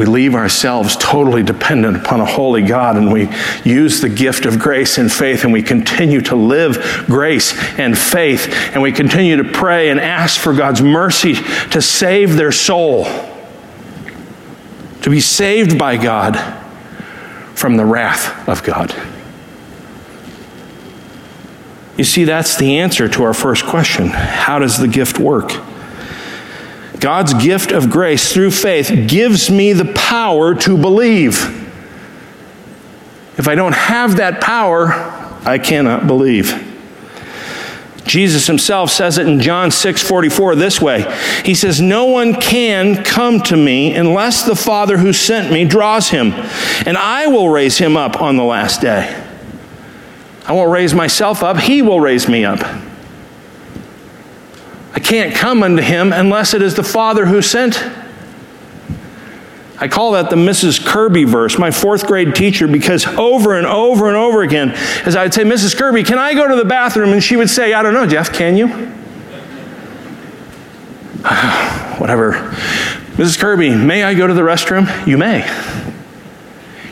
We 0.00 0.06
leave 0.06 0.34
ourselves 0.34 0.96
totally 0.96 1.42
dependent 1.42 1.94
upon 1.94 2.22
a 2.22 2.24
holy 2.24 2.62
God 2.62 2.96
and 2.96 3.12
we 3.12 3.28
use 3.64 4.00
the 4.00 4.08
gift 4.08 4.46
of 4.46 4.58
grace 4.58 4.96
and 4.96 5.12
faith 5.12 5.44
and 5.44 5.52
we 5.52 5.62
continue 5.62 6.22
to 6.22 6.36
live 6.36 7.04
grace 7.04 7.52
and 7.78 7.98
faith 7.98 8.48
and 8.72 8.80
we 8.80 8.92
continue 8.92 9.36
to 9.36 9.44
pray 9.44 9.90
and 9.90 10.00
ask 10.00 10.40
for 10.40 10.54
God's 10.54 10.80
mercy 10.80 11.34
to 11.34 11.82
save 11.82 12.36
their 12.36 12.50
soul, 12.50 13.04
to 15.02 15.10
be 15.10 15.20
saved 15.20 15.78
by 15.78 15.98
God 15.98 16.34
from 17.54 17.76
the 17.76 17.84
wrath 17.84 18.48
of 18.48 18.62
God. 18.64 18.94
You 21.98 22.04
see, 22.04 22.24
that's 22.24 22.56
the 22.56 22.78
answer 22.78 23.06
to 23.06 23.22
our 23.24 23.34
first 23.34 23.66
question 23.66 24.06
How 24.06 24.58
does 24.60 24.78
the 24.78 24.88
gift 24.88 25.18
work? 25.18 25.52
God's 27.00 27.34
gift 27.34 27.72
of 27.72 27.90
grace 27.90 28.32
through 28.32 28.50
faith 28.50 29.08
gives 29.08 29.50
me 29.50 29.72
the 29.72 29.90
power 29.94 30.54
to 30.56 30.76
believe. 30.76 31.56
If 33.38 33.48
I 33.48 33.54
don't 33.54 33.74
have 33.74 34.16
that 34.16 34.40
power, 34.40 34.88
I 35.44 35.58
cannot 35.58 36.06
believe. 36.06 36.66
Jesus 38.04 38.46
himself 38.46 38.90
says 38.90 39.18
it 39.18 39.28
in 39.28 39.40
John 39.40 39.70
6 39.70 40.02
44 40.02 40.56
this 40.56 40.80
way. 40.80 41.04
He 41.44 41.54
says, 41.54 41.80
No 41.80 42.06
one 42.06 42.34
can 42.34 43.04
come 43.04 43.40
to 43.42 43.56
me 43.56 43.94
unless 43.94 44.44
the 44.44 44.56
Father 44.56 44.98
who 44.98 45.12
sent 45.12 45.52
me 45.52 45.64
draws 45.64 46.08
him, 46.08 46.32
and 46.86 46.96
I 46.96 47.28
will 47.28 47.48
raise 47.48 47.78
him 47.78 47.96
up 47.96 48.20
on 48.20 48.36
the 48.36 48.42
last 48.42 48.80
day. 48.80 49.26
I 50.44 50.52
won't 50.52 50.72
raise 50.72 50.92
myself 50.92 51.42
up, 51.42 51.58
he 51.58 51.82
will 51.82 52.00
raise 52.00 52.28
me 52.28 52.44
up. 52.44 52.60
I 54.92 55.00
can't 55.00 55.34
come 55.34 55.62
unto 55.62 55.82
him 55.82 56.12
unless 56.12 56.54
it 56.54 56.62
is 56.62 56.74
the 56.74 56.82
Father 56.82 57.26
who 57.26 57.42
sent. 57.42 57.82
I 59.78 59.88
call 59.88 60.12
that 60.12 60.28
the 60.28 60.36
Mrs. 60.36 60.84
Kirby 60.84 61.24
verse, 61.24 61.58
my 61.58 61.70
fourth 61.70 62.06
grade 62.06 62.34
teacher, 62.34 62.68
because 62.68 63.06
over 63.06 63.56
and 63.56 63.66
over 63.66 64.08
and 64.08 64.16
over 64.16 64.42
again, 64.42 64.72
as 65.06 65.16
I 65.16 65.22
would 65.22 65.32
say, 65.32 65.42
Mrs. 65.42 65.74
Kirby, 65.74 66.02
can 66.02 66.18
I 66.18 66.34
go 66.34 66.46
to 66.46 66.56
the 66.56 66.66
bathroom? 66.66 67.14
And 67.14 67.22
she 67.22 67.36
would 67.36 67.48
say, 67.48 67.72
I 67.72 67.82
don't 67.82 67.94
know, 67.94 68.06
Jeff, 68.06 68.30
can 68.30 68.58
you? 68.58 68.66
Whatever. 71.98 72.32
Mrs. 73.14 73.38
Kirby, 73.38 73.74
may 73.74 74.02
I 74.02 74.12
go 74.12 74.26
to 74.26 74.34
the 74.34 74.42
restroom? 74.42 75.06
You 75.06 75.16
may. 75.16 75.46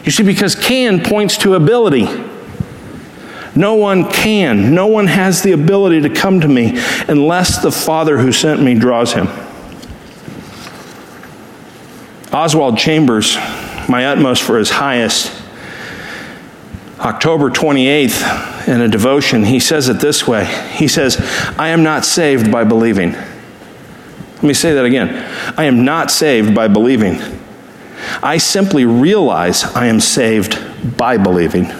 You 0.04 0.10
see, 0.10 0.22
because 0.22 0.54
can 0.54 1.02
points 1.02 1.36
to 1.38 1.54
ability. 1.54 2.06
No 3.58 3.74
one 3.74 4.08
can, 4.08 4.72
no 4.72 4.86
one 4.86 5.08
has 5.08 5.42
the 5.42 5.50
ability 5.50 6.02
to 6.02 6.10
come 6.10 6.40
to 6.42 6.46
me 6.46 6.80
unless 7.08 7.60
the 7.60 7.72
Father 7.72 8.16
who 8.16 8.30
sent 8.30 8.62
me 8.62 8.76
draws 8.76 9.14
him. 9.14 9.26
Oswald 12.32 12.78
Chambers, 12.78 13.34
my 13.88 14.06
utmost 14.06 14.44
for 14.44 14.58
his 14.58 14.70
highest. 14.70 15.42
October 17.00 17.50
28th, 17.50 18.68
in 18.68 18.80
a 18.80 18.86
devotion, 18.86 19.42
he 19.42 19.58
says 19.58 19.88
it 19.88 19.98
this 19.98 20.24
way 20.24 20.44
He 20.76 20.86
says, 20.86 21.16
I 21.58 21.70
am 21.70 21.82
not 21.82 22.04
saved 22.04 22.52
by 22.52 22.62
believing. 22.62 23.10
Let 23.10 24.42
me 24.44 24.54
say 24.54 24.72
that 24.74 24.84
again. 24.84 25.08
I 25.58 25.64
am 25.64 25.84
not 25.84 26.12
saved 26.12 26.54
by 26.54 26.68
believing. 26.68 27.20
I 28.22 28.38
simply 28.38 28.84
realize 28.84 29.64
I 29.64 29.86
am 29.86 29.98
saved 29.98 30.96
by 30.96 31.16
believing. 31.16 31.72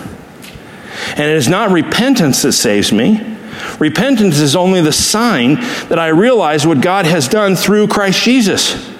And 1.10 1.20
it 1.20 1.36
is 1.36 1.48
not 1.48 1.70
repentance 1.70 2.42
that 2.42 2.52
saves 2.52 2.92
me. 2.92 3.36
Repentance 3.78 4.38
is 4.38 4.54
only 4.54 4.80
the 4.80 4.92
sign 4.92 5.54
that 5.88 5.98
I 5.98 6.08
realize 6.08 6.66
what 6.66 6.80
God 6.80 7.06
has 7.06 7.28
done 7.28 7.56
through 7.56 7.88
Christ 7.88 8.22
Jesus. 8.22 8.92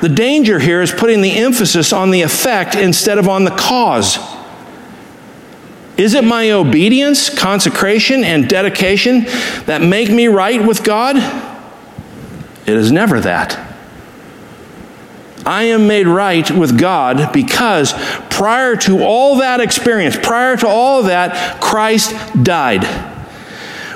The 0.00 0.08
danger 0.08 0.58
here 0.58 0.82
is 0.82 0.92
putting 0.92 1.20
the 1.20 1.32
emphasis 1.32 1.92
on 1.92 2.10
the 2.10 2.22
effect 2.22 2.74
instead 2.74 3.18
of 3.18 3.28
on 3.28 3.44
the 3.44 3.50
cause. 3.50 4.18
Is 5.96 6.14
it 6.14 6.24
my 6.24 6.52
obedience, 6.52 7.28
consecration, 7.28 8.24
and 8.24 8.48
dedication 8.48 9.24
that 9.66 9.82
make 9.82 10.10
me 10.10 10.28
right 10.28 10.64
with 10.64 10.82
God? 10.82 11.16
It 12.66 12.74
is 12.74 12.90
never 12.90 13.20
that. 13.20 13.69
I 15.50 15.64
am 15.64 15.88
made 15.88 16.06
right 16.06 16.48
with 16.48 16.78
God 16.78 17.32
because 17.32 17.92
prior 18.30 18.76
to 18.76 19.02
all 19.02 19.38
that 19.38 19.58
experience, 19.58 20.16
prior 20.16 20.56
to 20.56 20.68
all 20.68 21.02
that, 21.02 21.60
Christ 21.60 22.14
died. 22.40 22.84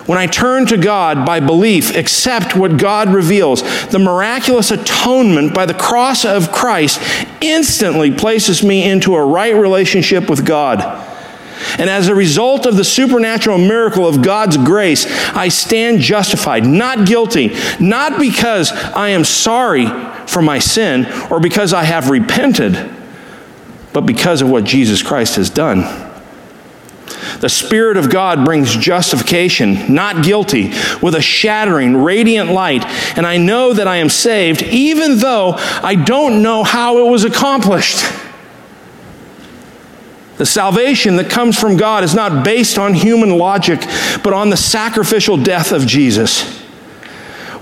When 0.09 0.19
I 0.19 0.27
turn 0.27 0.67
to 0.67 0.77
God 0.77 1.25
by 1.25 1.39
belief, 1.39 1.95
accept 1.95 2.57
what 2.57 2.77
God 2.77 3.15
reveals, 3.15 3.63
the 3.91 4.01
miraculous 4.01 4.73
atonement 4.73 5.55
by 5.55 5.65
the 5.65 5.75
cross 5.75 6.25
of 6.25 6.51
Christ 6.51 7.01
instantly 7.41 8.11
places 8.11 8.65
me 8.65 8.91
into 8.91 9.15
a 9.15 9.25
right 9.25 9.55
relationship 9.55 10.29
with 10.29 10.45
God. 10.45 10.81
And 11.79 11.91
as 11.91 12.09
a 12.09 12.15
result 12.15 12.67
of 12.67 12.77
the 12.77 12.85
supernatural 12.85 13.59
miracle 13.59 14.07
of 14.07 14.23
God's 14.23 14.57
grace, 14.57 15.07
I 15.35 15.49
stand 15.49 16.01
justified, 16.01 16.67
not 16.67 17.07
guilty, 17.07 17.55
not 17.81 18.19
because 18.19 18.73
I 18.73 19.11
am 19.11 19.25
sorry 19.25 19.87
for 20.27 20.43
my 20.43 20.59
sin 20.59 21.07
or 21.31 21.41
because 21.41 21.73
I 21.73 21.85
have 21.85 22.11
repented, 22.11 22.93
but 23.93 24.03
because 24.03 24.43
of 24.43 24.51
what 24.51 24.65
Jesus 24.65 25.03
Christ 25.03 25.37
has 25.37 25.51
done. 25.51 26.11
The 27.41 27.49
Spirit 27.49 27.97
of 27.97 28.11
God 28.11 28.45
brings 28.45 28.75
justification, 28.77 29.93
not 29.95 30.25
guilty, 30.25 30.73
with 31.03 31.15
a 31.15 31.21
shattering, 31.21 31.97
radiant 31.97 32.51
light. 32.51 32.85
And 33.17 33.27
I 33.27 33.37
know 33.37 33.73
that 33.75 33.87
I 33.87 33.97
am 33.97 34.09
saved, 34.09 34.63
even 34.63 35.19
though 35.19 35.55
I 35.57 35.95
don't 35.95 36.43
know 36.43 36.65
how 36.65 37.07
it 37.07 37.11
was 37.11 37.25
accomplished. 37.25 38.03
The 40.45 40.51
salvation 40.51 41.17
that 41.17 41.31
comes 41.31 41.59
from 41.59 41.79
God 41.79 42.05
is 42.05 42.15
not 42.15 42.45
based 42.45 42.77
on 42.77 42.93
human 42.93 43.39
logic, 43.39 43.81
but 44.23 44.35
on 44.35 44.51
the 44.51 44.59
sacrificial 44.59 45.39
death 45.39 45.73
of 45.73 45.87
Jesus. 45.87 46.63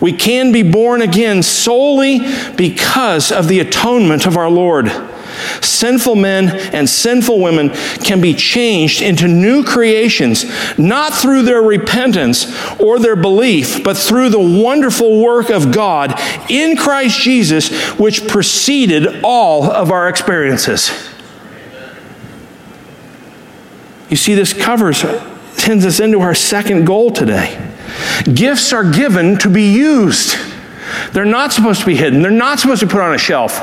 We 0.00 0.12
can 0.12 0.50
be 0.50 0.64
born 0.64 1.00
again 1.00 1.44
solely 1.44 2.18
because 2.56 3.30
of 3.30 3.46
the 3.46 3.60
atonement 3.60 4.26
of 4.26 4.36
our 4.36 4.50
Lord. 4.50 4.90
Sinful 5.60 6.16
men 6.16 6.48
and 6.74 6.90
sinful 6.90 7.40
women 7.40 7.70
can 8.02 8.20
be 8.20 8.34
changed 8.34 9.00
into 9.00 9.28
new 9.28 9.62
creations, 9.62 10.44
not 10.76 11.14
through 11.14 11.42
their 11.42 11.62
repentance 11.62 12.52
or 12.80 12.98
their 12.98 13.14
belief, 13.14 13.84
but 13.84 13.96
through 13.96 14.30
the 14.30 14.40
wonderful 14.60 15.22
work 15.22 15.50
of 15.50 15.70
God 15.70 16.20
in 16.50 16.76
Christ 16.76 17.20
Jesus, 17.20 17.70
which 17.92 18.26
preceded 18.26 19.20
all 19.22 19.70
of 19.70 19.92
our 19.92 20.08
experiences. 20.08 21.11
You 24.12 24.16
see, 24.16 24.34
this 24.34 24.52
covers, 24.52 24.98
sends 25.54 25.86
us 25.86 25.98
into 25.98 26.20
our 26.20 26.34
second 26.34 26.84
goal 26.84 27.12
today. 27.12 27.58
Gifts 28.24 28.70
are 28.74 28.84
given 28.84 29.38
to 29.38 29.48
be 29.48 29.72
used. 29.72 30.36
They're 31.14 31.24
not 31.24 31.50
supposed 31.54 31.80
to 31.80 31.86
be 31.86 31.96
hidden. 31.96 32.20
They're 32.20 32.30
not 32.30 32.60
supposed 32.60 32.80
to 32.80 32.86
be 32.86 32.92
put 32.92 33.00
on 33.00 33.14
a 33.14 33.18
shelf. 33.18 33.54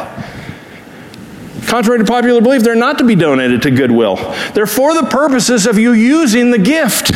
Contrary 1.68 2.00
to 2.00 2.04
popular 2.04 2.42
belief, 2.42 2.64
they're 2.64 2.74
not 2.74 2.98
to 2.98 3.04
be 3.04 3.14
donated 3.14 3.62
to 3.62 3.70
Goodwill. 3.70 4.16
They're 4.56 4.66
for 4.66 4.96
the 4.96 5.04
purposes 5.04 5.68
of 5.68 5.78
you 5.78 5.94
using 5.94 6.50
the 6.50 6.58
gift. 6.58 7.12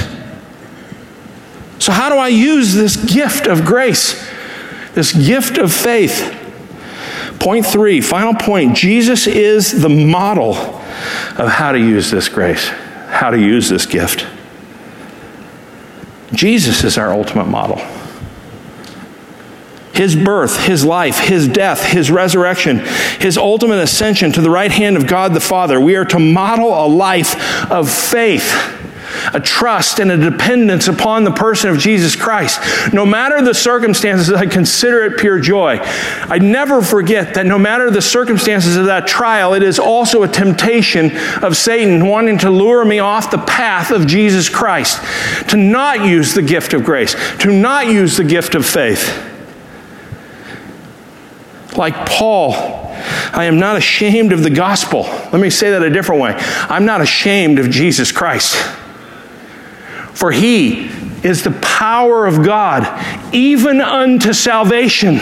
So, 1.79 1.91
how 1.91 2.09
do 2.09 2.17
I 2.17 2.27
use 2.27 2.75
this 2.75 2.95
gift 2.95 3.47
of 3.47 3.65
grace, 3.65 4.29
this 4.93 5.11
gift 5.11 5.57
of 5.57 5.73
faith? 5.73 6.39
Point 7.39 7.65
three, 7.65 7.99
final 7.99 8.35
point 8.35 8.77
Jesus 8.77 9.25
is 9.25 9.81
the 9.81 9.89
model 9.89 10.53
of 11.37 11.49
how 11.49 11.71
to 11.71 11.79
use 11.79 12.11
this 12.11 12.29
grace, 12.29 12.69
how 13.13 13.29
to 13.29 13.39
use 13.39 13.69
this 13.69 13.85
gift. 13.85 14.25
Jesus 16.33 16.83
is 16.83 16.97
our 16.97 17.13
ultimate 17.13 17.47
model. 17.47 17.77
His 19.93 20.15
birth, 20.15 20.65
his 20.65 20.83
life, 20.83 21.19
his 21.19 21.47
death, 21.47 21.85
his 21.85 22.09
resurrection, 22.09 22.79
his 23.19 23.37
ultimate 23.37 23.77
ascension 23.77 24.31
to 24.31 24.41
the 24.41 24.49
right 24.49 24.71
hand 24.71 24.97
of 24.97 25.05
God 25.05 25.35
the 25.35 25.39
Father. 25.39 25.79
We 25.79 25.95
are 25.95 26.05
to 26.05 26.17
model 26.17 26.69
a 26.69 26.87
life 26.87 27.71
of 27.71 27.91
faith 27.91 28.51
a 29.33 29.39
trust 29.39 29.99
and 29.99 30.11
a 30.11 30.17
dependence 30.17 30.87
upon 30.87 31.23
the 31.23 31.31
person 31.31 31.69
of 31.69 31.77
Jesus 31.77 32.15
Christ. 32.15 32.59
No 32.93 33.05
matter 33.05 33.41
the 33.41 33.53
circumstances, 33.53 34.31
I 34.31 34.45
consider 34.45 35.03
it 35.03 35.19
pure 35.19 35.39
joy. 35.39 35.79
I 35.81 36.39
never 36.39 36.81
forget 36.81 37.33
that 37.35 37.45
no 37.45 37.57
matter 37.57 37.89
the 37.91 38.01
circumstances 38.01 38.75
of 38.75 38.85
that 38.87 39.07
trial, 39.07 39.53
it 39.53 39.63
is 39.63 39.79
also 39.79 40.23
a 40.23 40.27
temptation 40.27 41.15
of 41.43 41.55
Satan 41.55 42.07
wanting 42.07 42.39
to 42.39 42.49
lure 42.49 42.83
me 42.83 42.99
off 42.99 43.31
the 43.31 43.37
path 43.37 43.91
of 43.91 44.07
Jesus 44.07 44.49
Christ, 44.49 45.01
to 45.49 45.57
not 45.57 46.05
use 46.05 46.33
the 46.33 46.41
gift 46.41 46.73
of 46.73 46.83
grace, 46.83 47.15
to 47.39 47.51
not 47.51 47.87
use 47.87 48.17
the 48.17 48.23
gift 48.23 48.55
of 48.55 48.65
faith. 48.65 49.29
Like 51.77 52.05
Paul, 52.05 52.53
I 53.33 53.45
am 53.45 53.59
not 53.59 53.77
ashamed 53.77 54.31
of 54.31 54.43
the 54.43 54.49
gospel. 54.49 55.01
Let 55.01 55.39
me 55.39 55.49
say 55.49 55.71
that 55.71 55.81
a 55.81 55.89
different 55.89 56.21
way. 56.21 56.35
I'm 56.37 56.85
not 56.85 57.01
ashamed 57.01 57.59
of 57.59 57.69
Jesus 57.69 58.11
Christ. 58.11 58.55
For 60.13 60.31
he 60.31 60.89
is 61.23 61.43
the 61.43 61.51
power 61.51 62.25
of 62.25 62.43
God, 62.43 63.33
even 63.33 63.81
unto 63.81 64.33
salvation. 64.33 65.15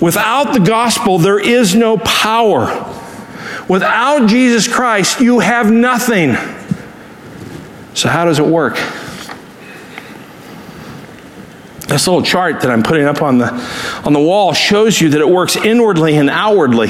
Without 0.00 0.52
the 0.52 0.60
gospel, 0.60 1.18
there 1.18 1.38
is 1.38 1.74
no 1.74 1.96
power. 1.98 2.88
Without 3.68 4.28
Jesus 4.28 4.66
Christ, 4.66 5.20
you 5.20 5.38
have 5.38 5.70
nothing. 5.70 6.34
So, 7.94 8.08
how 8.08 8.24
does 8.24 8.38
it 8.38 8.46
work? 8.46 8.74
This 11.86 12.06
little 12.06 12.22
chart 12.22 12.62
that 12.62 12.70
I'm 12.70 12.82
putting 12.82 13.04
up 13.04 13.22
on 13.22 13.38
the, 13.38 13.52
on 14.04 14.12
the 14.12 14.20
wall 14.20 14.54
shows 14.54 15.00
you 15.00 15.10
that 15.10 15.20
it 15.20 15.28
works 15.28 15.56
inwardly 15.56 16.16
and 16.16 16.30
outwardly. 16.30 16.88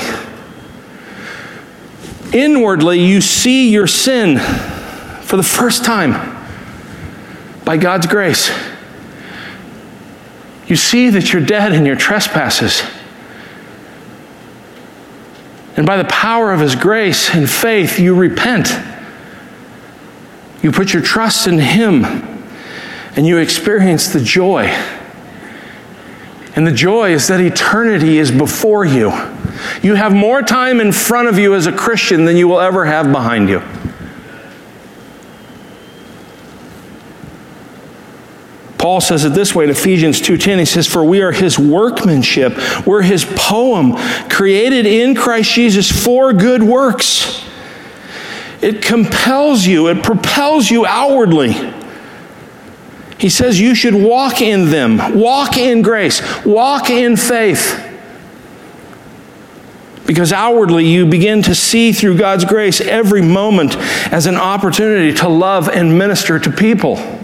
Inwardly, 2.33 3.05
you 3.05 3.21
see 3.21 3.71
your 3.71 3.87
sin 3.87 4.39
for 5.33 5.39
the 5.39 5.43
first 5.43 5.83
time 5.83 6.13
by 7.65 7.79
God's 7.79 8.07
grace. 8.07 8.51
You 10.67 10.77
see 10.77 11.09
that 11.09 11.33
you're 11.33 11.41
dead 11.41 11.73
in 11.73 11.87
your 11.87 11.97
trespasses. 11.97 12.83
And 15.79 15.87
by 15.87 15.97
the 15.97 16.05
power 16.05 16.53
of 16.53 16.61
His 16.61 16.77
grace 16.77 17.35
and 17.35 17.49
faith, 17.49 17.99
you 17.99 18.15
repent. 18.15 18.73
You 20.63 20.71
put 20.71 20.93
your 20.93 21.01
trust 21.01 21.47
in 21.47 21.59
Him 21.59 22.05
and 23.17 23.27
you 23.27 23.39
experience 23.39 24.09
the 24.09 24.21
joy. 24.21 24.67
And 26.57 26.67
the 26.67 26.73
joy 26.73 27.15
is 27.15 27.29
that 27.29 27.41
eternity 27.41 28.19
is 28.19 28.31
before 28.31 28.85
you. 28.85 29.11
You 29.83 29.95
have 29.95 30.13
more 30.13 30.43
time 30.43 30.79
in 30.79 30.93
front 30.93 31.29
of 31.29 31.39
you 31.39 31.55
as 31.55 31.67
a 31.67 31.73
Christian 31.73 32.27
than 32.27 32.37
you 32.37 32.49
will 32.49 32.61
ever 32.61 32.85
have 32.85 33.11
behind 33.11 33.49
you. 33.49 33.63
Paul 38.83 39.01
says 39.01 39.25
it 39.25 39.33
this 39.33 39.55
way 39.55 39.63
in 39.63 39.71
Ephesians 39.71 40.21
2:10 40.21 40.59
he 40.59 40.65
says 40.65 40.89
for 40.89 41.05
we 41.05 41.23
are 41.23 41.31
his 41.31 41.57
workmanship. 41.57 42.59
We're 42.85 43.03
his 43.03 43.25
poem 43.25 43.95
created 44.29 44.87
in 44.87 45.15
Christ 45.15 45.53
Jesus 45.53 45.89
for 45.89 46.33
good 46.33 46.65
works. 46.65 47.45
It 48.61 48.83
compels 48.83 49.65
you 49.65 49.87
it 49.87 50.03
propels 50.03 50.69
you 50.69 50.85
outwardly. 50.85 51.55
He 53.19 53.29
says 53.29 53.61
you 53.61 53.77
should 53.77 53.95
walk 53.95 54.43
in 54.43 54.71
them. 54.71 55.17
Walk 55.17 55.57
in 55.57 55.83
grace. 55.83 56.21
Walk 56.45 56.91
in 56.91 57.17
faith. 57.17 57.81
Because 60.07 60.33
outwardly 60.33 60.89
you 60.89 61.07
begin 61.07 61.41
to 61.43 61.55
see 61.55 61.93
through 61.93 62.19
God's 62.19 62.45
grace 62.45 62.81
every 62.81 63.23
moment 63.23 63.77
as 64.13 64.27
an 64.27 64.35
opportunity 64.35 65.15
to 65.19 65.29
love 65.29 65.69
and 65.69 65.97
minister 65.97 66.41
to 66.41 66.51
people 66.51 67.22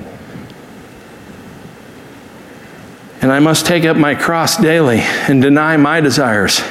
And 3.28 3.34
I 3.34 3.40
must 3.40 3.66
take 3.66 3.84
up 3.84 3.94
my 3.94 4.14
cross 4.14 4.56
daily 4.56 5.00
and 5.00 5.42
deny 5.42 5.76
my 5.76 6.00
desires 6.00 6.62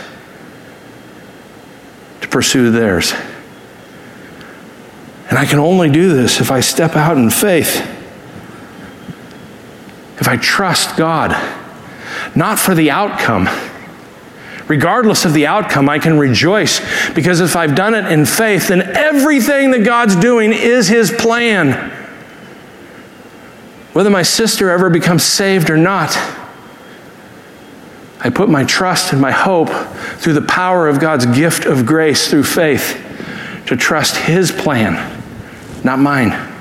to 2.22 2.28
pursue 2.28 2.72
theirs. 2.72 3.14
And 5.30 5.38
I 5.38 5.46
can 5.46 5.60
only 5.60 5.88
do 5.92 6.16
this 6.16 6.42
if 6.42 6.50
I 6.50 6.62
step 6.62 6.96
out 6.96 7.16
in 7.16 7.30
faith, 7.30 7.76
if 10.20 10.28
I 10.28 10.38
trust 10.38 10.98
God, 10.98 11.30
not 12.36 12.58
for 12.58 12.74
the 12.74 12.90
outcome. 12.90 13.48
Regardless 14.68 15.26
of 15.26 15.34
the 15.34 15.46
outcome, 15.46 15.88
I 15.88 16.00
can 16.00 16.18
rejoice 16.18 16.82
because 17.14 17.40
if 17.40 17.56
I've 17.56 17.76
done 17.76 17.94
it 17.94 18.12
in 18.12 18.26
faith, 18.26 18.70
then 18.70 18.82
everything 18.82 19.70
that 19.70 19.84
God's 19.84 20.16
doing 20.16 20.54
is 20.54 20.88
His 20.88 21.12
plan. 21.12 21.92
Whether 23.94 24.10
my 24.10 24.24
sister 24.24 24.72
ever 24.72 24.90
becomes 24.90 25.22
saved 25.22 25.70
or 25.70 25.78
not, 25.78 26.18
I 28.20 28.30
put 28.30 28.50
my 28.50 28.64
trust 28.64 29.14
and 29.14 29.22
my 29.22 29.32
hope 29.32 29.70
through 30.20 30.34
the 30.34 30.42
power 30.42 30.88
of 30.88 31.00
God's 31.00 31.26
gift 31.26 31.66
of 31.66 31.86
grace 31.86 32.30
through 32.30 32.44
faith 32.44 33.04
to 33.68 33.76
trust 33.76 34.16
His 34.18 34.52
plan, 34.52 35.22
not 35.84 36.00
mine. 36.00 36.56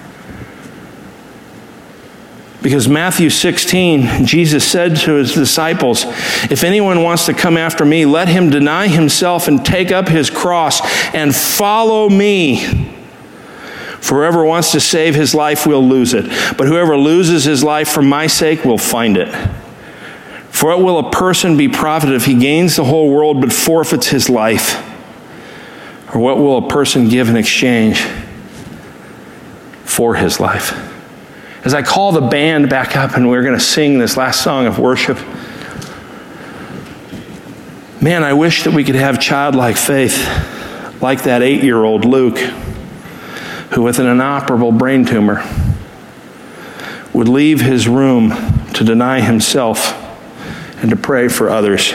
Because 2.67 2.89
Matthew 2.89 3.31
16, 3.31 4.27
Jesus 4.27 4.69
said 4.69 4.97
to 4.97 5.15
his 5.15 5.33
disciples, 5.33 6.03
If 6.51 6.65
anyone 6.65 7.05
wants 7.05 7.27
to 7.27 7.33
come 7.33 7.57
after 7.57 7.85
me, 7.85 8.05
let 8.07 8.27
him 8.27 8.51
deny 8.51 8.89
himself 8.89 9.47
and 9.47 9.65
take 9.65 9.93
up 9.93 10.09
his 10.09 10.31
cross 10.31 10.81
and 11.15 11.33
follow 11.33 12.09
me. 12.09 12.97
For 14.01 14.17
whoever 14.17 14.45
wants 14.45 14.73
to 14.73 14.81
save 14.81 15.15
his 15.15 15.33
life 15.33 15.65
will 15.65 15.87
lose 15.87 16.13
it, 16.13 16.25
but 16.59 16.67
whoever 16.67 16.97
loses 16.97 17.45
his 17.45 17.63
life 17.63 17.89
for 17.89 18.03
my 18.03 18.27
sake 18.27 18.65
will 18.65 18.79
find 18.79 19.17
it. 19.17 19.33
For 20.57 20.71
what 20.71 20.81
will 20.81 20.99
a 20.99 21.11
person 21.11 21.59
be 21.59 21.69
profited 21.69 22.15
if 22.15 22.25
he 22.25 22.33
gains 22.33 22.77
the 22.77 22.85
whole 22.85 23.11
world 23.11 23.43
but 23.43 23.53
forfeits 23.53 24.07
his 24.07 24.31
life? 24.31 24.83
Or 26.15 26.19
what 26.19 26.39
will 26.39 26.57
a 26.57 26.69
person 26.71 27.11
give 27.11 27.29
in 27.29 27.37
exchange 27.37 28.01
for 29.85 30.15
his 30.15 30.41
life? 30.41 30.73
As 31.67 31.75
I 31.75 31.83
call 31.83 32.11
the 32.11 32.23
band 32.23 32.71
back 32.71 32.97
up 32.97 33.19
and 33.19 33.29
we're 33.29 33.43
going 33.43 33.59
to 33.59 33.63
sing 33.63 33.99
this 33.99 34.17
last 34.17 34.43
song 34.43 34.65
of 34.65 34.79
worship, 34.79 35.19
man, 38.01 38.25
I 38.25 38.33
wish 38.33 38.65
that 38.65 38.73
we 38.73 38.83
could 38.83 38.95
have 38.95 39.21
childlike 39.21 39.77
faith 39.77 40.27
like 41.03 41.25
that 41.25 41.43
eight 41.43 41.65
year 41.65 41.85
old 41.85 42.07
Luke, 42.07 42.39
who 43.73 43.83
with 43.83 43.99
an 43.99 44.07
inoperable 44.07 44.73
brain 44.73 45.05
tumor 45.05 45.45
would 47.13 47.29
leave 47.29 47.61
his 47.61 47.87
room 47.87 48.31
to 48.73 48.85
deny 48.85 49.21
himself 49.21 50.05
and 50.79 50.91
to 50.91 50.97
pray 50.97 51.29
for 51.29 51.49
others. 51.49 51.95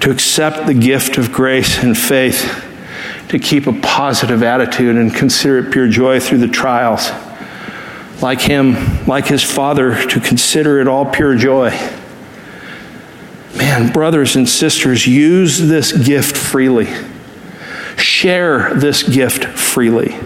To 0.00 0.10
accept 0.10 0.66
the 0.66 0.74
gift 0.74 1.18
of 1.18 1.32
grace 1.32 1.82
and 1.82 1.96
faith, 1.96 2.64
to 3.28 3.38
keep 3.38 3.66
a 3.66 3.72
positive 3.72 4.42
attitude 4.42 4.96
and 4.96 5.14
consider 5.14 5.58
it 5.58 5.72
pure 5.72 5.88
joy 5.88 6.20
through 6.20 6.38
the 6.38 6.48
trials, 6.48 7.10
like 8.22 8.40
him, 8.40 9.06
like 9.06 9.26
his 9.26 9.42
father, 9.42 10.06
to 10.08 10.20
consider 10.20 10.80
it 10.80 10.88
all 10.88 11.06
pure 11.06 11.36
joy. 11.36 11.70
Man, 13.56 13.92
brothers 13.92 14.36
and 14.36 14.48
sisters, 14.48 15.06
use 15.06 15.58
this 15.58 15.92
gift 15.92 16.36
freely. 16.36 16.88
Share 17.96 18.74
this 18.74 19.02
gift 19.02 19.44
freely. 19.44 20.16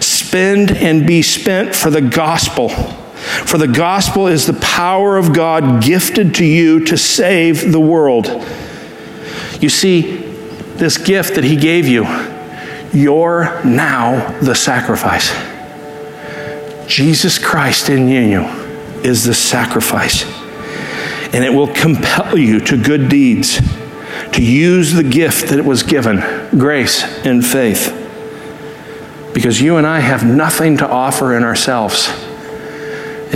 Spend 0.00 0.72
and 0.72 1.06
be 1.06 1.22
spent 1.22 1.74
for 1.74 1.90
the 1.90 2.00
gospel. 2.00 2.70
For 3.26 3.58
the 3.58 3.68
gospel 3.68 4.28
is 4.28 4.46
the 4.46 4.54
power 4.54 5.16
of 5.16 5.32
God 5.32 5.82
gifted 5.82 6.34
to 6.36 6.44
you 6.44 6.84
to 6.86 6.96
save 6.96 7.72
the 7.72 7.80
world. 7.80 8.26
You 9.60 9.68
see, 9.68 10.16
this 10.76 10.98
gift 10.98 11.34
that 11.34 11.44
He 11.44 11.56
gave 11.56 11.88
you, 11.88 12.04
you're 12.92 13.64
now 13.64 14.38
the 14.40 14.54
sacrifice. 14.54 15.30
Jesus 16.86 17.38
Christ 17.38 17.88
in 17.88 18.08
you 18.08 18.42
is 19.02 19.24
the 19.24 19.34
sacrifice. 19.34 20.24
And 21.34 21.44
it 21.44 21.52
will 21.52 21.66
compel 21.66 22.38
you 22.38 22.60
to 22.60 22.82
good 22.82 23.08
deeds, 23.08 23.60
to 24.32 24.42
use 24.42 24.92
the 24.92 25.02
gift 25.02 25.48
that 25.48 25.64
was 25.64 25.82
given 25.82 26.20
grace 26.58 27.02
and 27.26 27.44
faith. 27.44 27.92
Because 29.34 29.60
you 29.60 29.76
and 29.76 29.86
I 29.86 30.00
have 30.00 30.24
nothing 30.24 30.78
to 30.78 30.88
offer 30.88 31.36
in 31.36 31.42
ourselves. 31.42 32.08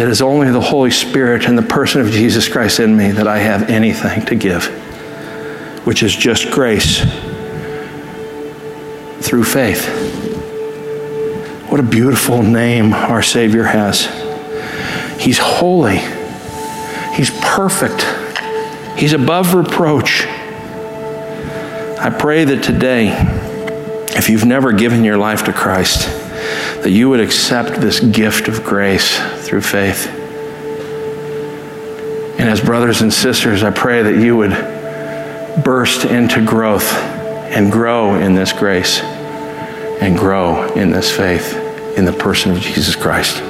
It 0.01 0.09
is 0.09 0.23
only 0.23 0.51
the 0.51 0.63
Holy 0.63 0.91
Spirit 0.91 1.45
and 1.45 1.59
the 1.59 1.63
person 1.63 2.01
of 2.01 2.11
Jesus 2.11 2.49
Christ 2.49 2.81
in 2.81 2.97
me 2.97 3.11
that 3.11 3.29
I 3.29 3.37
have 3.37 3.69
anything 3.69 4.25
to 4.25 4.35
give, 4.35 4.65
which 5.85 6.03
is 6.03 6.17
just 6.17 6.51
grace 6.51 7.01
through 9.21 9.45
faith. 9.45 9.87
What 11.69 11.81
a 11.81 11.83
beautiful 11.83 12.43
name 12.43 12.95
our 12.95 13.23
Savior 13.23 13.65
has. 13.65 14.07
He's 15.21 15.37
holy, 15.37 15.99
He's 17.13 17.31
perfect, 17.43 18.03
He's 18.99 19.13
above 19.13 19.53
reproach. 19.53 20.25
I 21.99 22.09
pray 22.19 22.47
that 22.47 22.63
today, 22.63 23.09
if 24.17 24.31
you've 24.31 24.47
never 24.47 24.73
given 24.73 25.05
your 25.05 25.19
life 25.19 25.45
to 25.45 25.53
Christ, 25.53 26.20
that 26.83 26.91
you 26.91 27.11
would 27.11 27.21
accept 27.21 27.81
this 27.81 28.01
gift 28.01 28.49
of 28.49 28.65
grace 28.65 29.19
through 29.47 29.61
faith. 29.61 30.07
And 32.39 32.49
as 32.49 32.61
brothers 32.61 33.03
and 33.03 33.13
sisters, 33.13 33.63
I 33.63 33.71
pray 33.71 34.03
that 34.03 34.17
you 34.17 34.37
would 34.37 34.53
burst 35.63 36.07
into 36.07 36.45
growth 36.45 36.91
and 36.93 37.71
grow 37.71 38.15
in 38.15 38.35
this 38.35 38.53
grace 38.53 39.01
and 39.01 40.17
grow 40.17 40.73
in 40.73 40.91
this 40.91 41.15
faith 41.15 41.55
in 41.99 42.07
the 42.07 42.13
person 42.13 42.53
of 42.53 42.61
Jesus 42.61 42.97
Christ. 42.97 43.43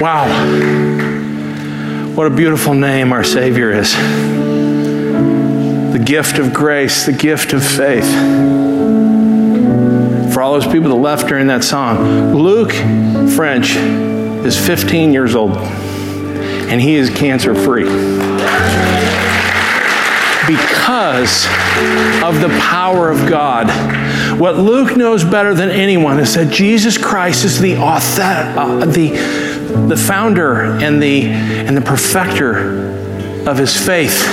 Wow. 0.00 0.26
What 2.16 2.26
a 2.26 2.34
beautiful 2.34 2.74
name 2.74 3.12
our 3.12 3.22
Savior 3.22 3.70
is. 3.70 3.92
The 5.92 6.02
gift 6.04 6.38
of 6.38 6.52
grace, 6.52 7.06
the 7.06 7.12
gift 7.12 7.52
of 7.52 7.64
faith. 7.64 8.67
For 10.38 10.42
all 10.42 10.52
those 10.52 10.68
people 10.72 10.90
that 10.90 10.94
left 10.94 11.26
during 11.26 11.48
that 11.48 11.64
song, 11.64 12.32
Luke 12.32 12.70
French 13.34 13.74
is 13.74 14.56
15 14.56 15.12
years 15.12 15.34
old 15.34 15.56
and 15.56 16.80
he 16.80 16.94
is 16.94 17.10
cancer 17.10 17.56
free 17.56 17.82
because 20.46 21.44
of 22.22 22.40
the 22.40 22.56
power 22.60 23.10
of 23.10 23.28
God. 23.28 23.66
What 24.38 24.54
Luke 24.54 24.96
knows 24.96 25.24
better 25.24 25.54
than 25.54 25.70
anyone 25.70 26.20
is 26.20 26.36
that 26.36 26.52
Jesus 26.52 26.96
Christ 26.96 27.44
is 27.44 27.58
the 27.60 27.76
author, 27.78 28.22
uh, 28.22 28.84
the, 28.86 29.08
the 29.88 29.96
founder 29.96 30.62
and 30.62 31.02
the, 31.02 31.24
and 31.32 31.76
the 31.76 31.80
perfecter 31.80 32.94
of 33.44 33.58
his 33.58 33.76
faith. 33.76 34.24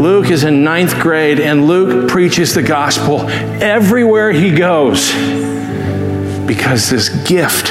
Luke 0.00 0.30
is 0.30 0.44
in 0.44 0.64
ninth 0.64 0.98
grade, 0.98 1.38
and 1.38 1.66
Luke 1.66 2.08
preaches 2.08 2.54
the 2.54 2.62
gospel 2.62 3.28
everywhere 3.60 4.32
he 4.32 4.50
goes 4.50 5.12
because 6.46 6.88
this 6.88 7.10
gift 7.28 7.66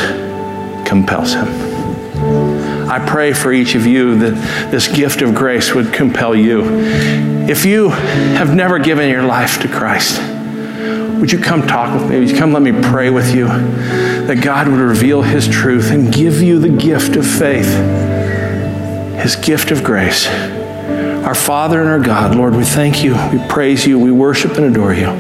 compels 0.85 1.33
him. 1.33 1.47
I 2.87 3.03
pray 3.03 3.33
for 3.33 3.51
each 3.51 3.73
of 3.73 3.87
you 3.87 4.15
that 4.19 4.69
this 4.69 4.87
gift 4.87 5.23
of 5.23 5.33
grace 5.33 5.73
would 5.73 5.91
compel 5.91 6.35
you. 6.35 6.65
If 7.49 7.65
you 7.65 7.89
have 7.89 8.55
never 8.55 8.77
given 8.77 9.09
your 9.09 9.23
life 9.23 9.59
to 9.61 9.67
Christ, 9.67 10.21
would 11.19 11.31
you 11.31 11.39
come 11.39 11.65
talk 11.65 11.99
with 11.99 12.11
me? 12.11 12.19
Would 12.19 12.29
you 12.29 12.37
come 12.37 12.53
let 12.53 12.61
me 12.61 12.79
pray 12.91 13.09
with 13.09 13.33
you? 13.33 13.47
That 13.47 14.43
God 14.43 14.67
would 14.67 14.79
reveal 14.79 15.23
His 15.23 15.47
truth 15.47 15.89
and 15.89 16.13
give 16.13 16.43
you 16.43 16.59
the 16.59 16.69
gift 16.69 17.15
of 17.15 17.25
faith, 17.25 17.73
His 19.19 19.35
gift 19.35 19.71
of 19.71 19.83
grace. 19.83 20.27
Our 21.25 21.35
Father 21.35 21.81
and 21.81 21.89
our 21.89 21.99
God, 21.99 22.35
Lord, 22.35 22.55
we 22.55 22.63
thank 22.63 23.03
you, 23.03 23.13
we 23.31 23.45
praise 23.47 23.85
you, 23.85 23.99
we 23.99 24.11
worship 24.11 24.53
and 24.57 24.65
adore 24.65 24.93
you. 24.93 25.11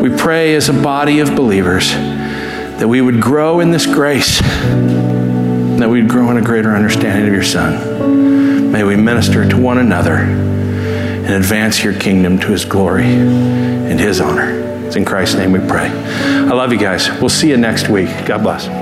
We 0.00 0.16
pray 0.16 0.54
as 0.54 0.68
a 0.68 0.72
body 0.72 1.20
of 1.20 1.36
believers 1.36 1.92
that 1.92 2.88
we 2.88 3.00
would 3.00 3.20
grow 3.20 3.60
in 3.60 3.70
this 3.70 3.86
grace 3.86 4.40
that 4.40 5.88
we'd 5.88 6.08
grow 6.08 6.30
in 6.30 6.36
a 6.36 6.42
greater 6.42 6.74
understanding 6.74 7.26
of 7.26 7.34
your 7.34 7.42
Son. 7.42 8.70
May 8.72 8.84
we 8.84 8.96
minister 8.96 9.48
to 9.48 9.56
one 9.56 9.78
another 9.78 10.14
and 10.14 11.30
advance 11.30 11.82
your 11.82 11.94
kingdom 11.94 12.38
to 12.38 12.48
his 12.48 12.64
glory 12.64 13.04
and 13.04 13.98
his 13.98 14.20
honor. 14.20 14.60
It's 14.86 14.96
in 14.96 15.04
Christ's 15.04 15.36
name 15.36 15.52
we 15.52 15.58
pray. 15.60 15.88
I 15.88 16.52
love 16.52 16.72
you 16.72 16.78
guys. 16.78 17.08
We'll 17.20 17.28
see 17.28 17.50
you 17.50 17.56
next 17.56 17.88
week. 17.88 18.08
God 18.26 18.42
bless. 18.42 18.81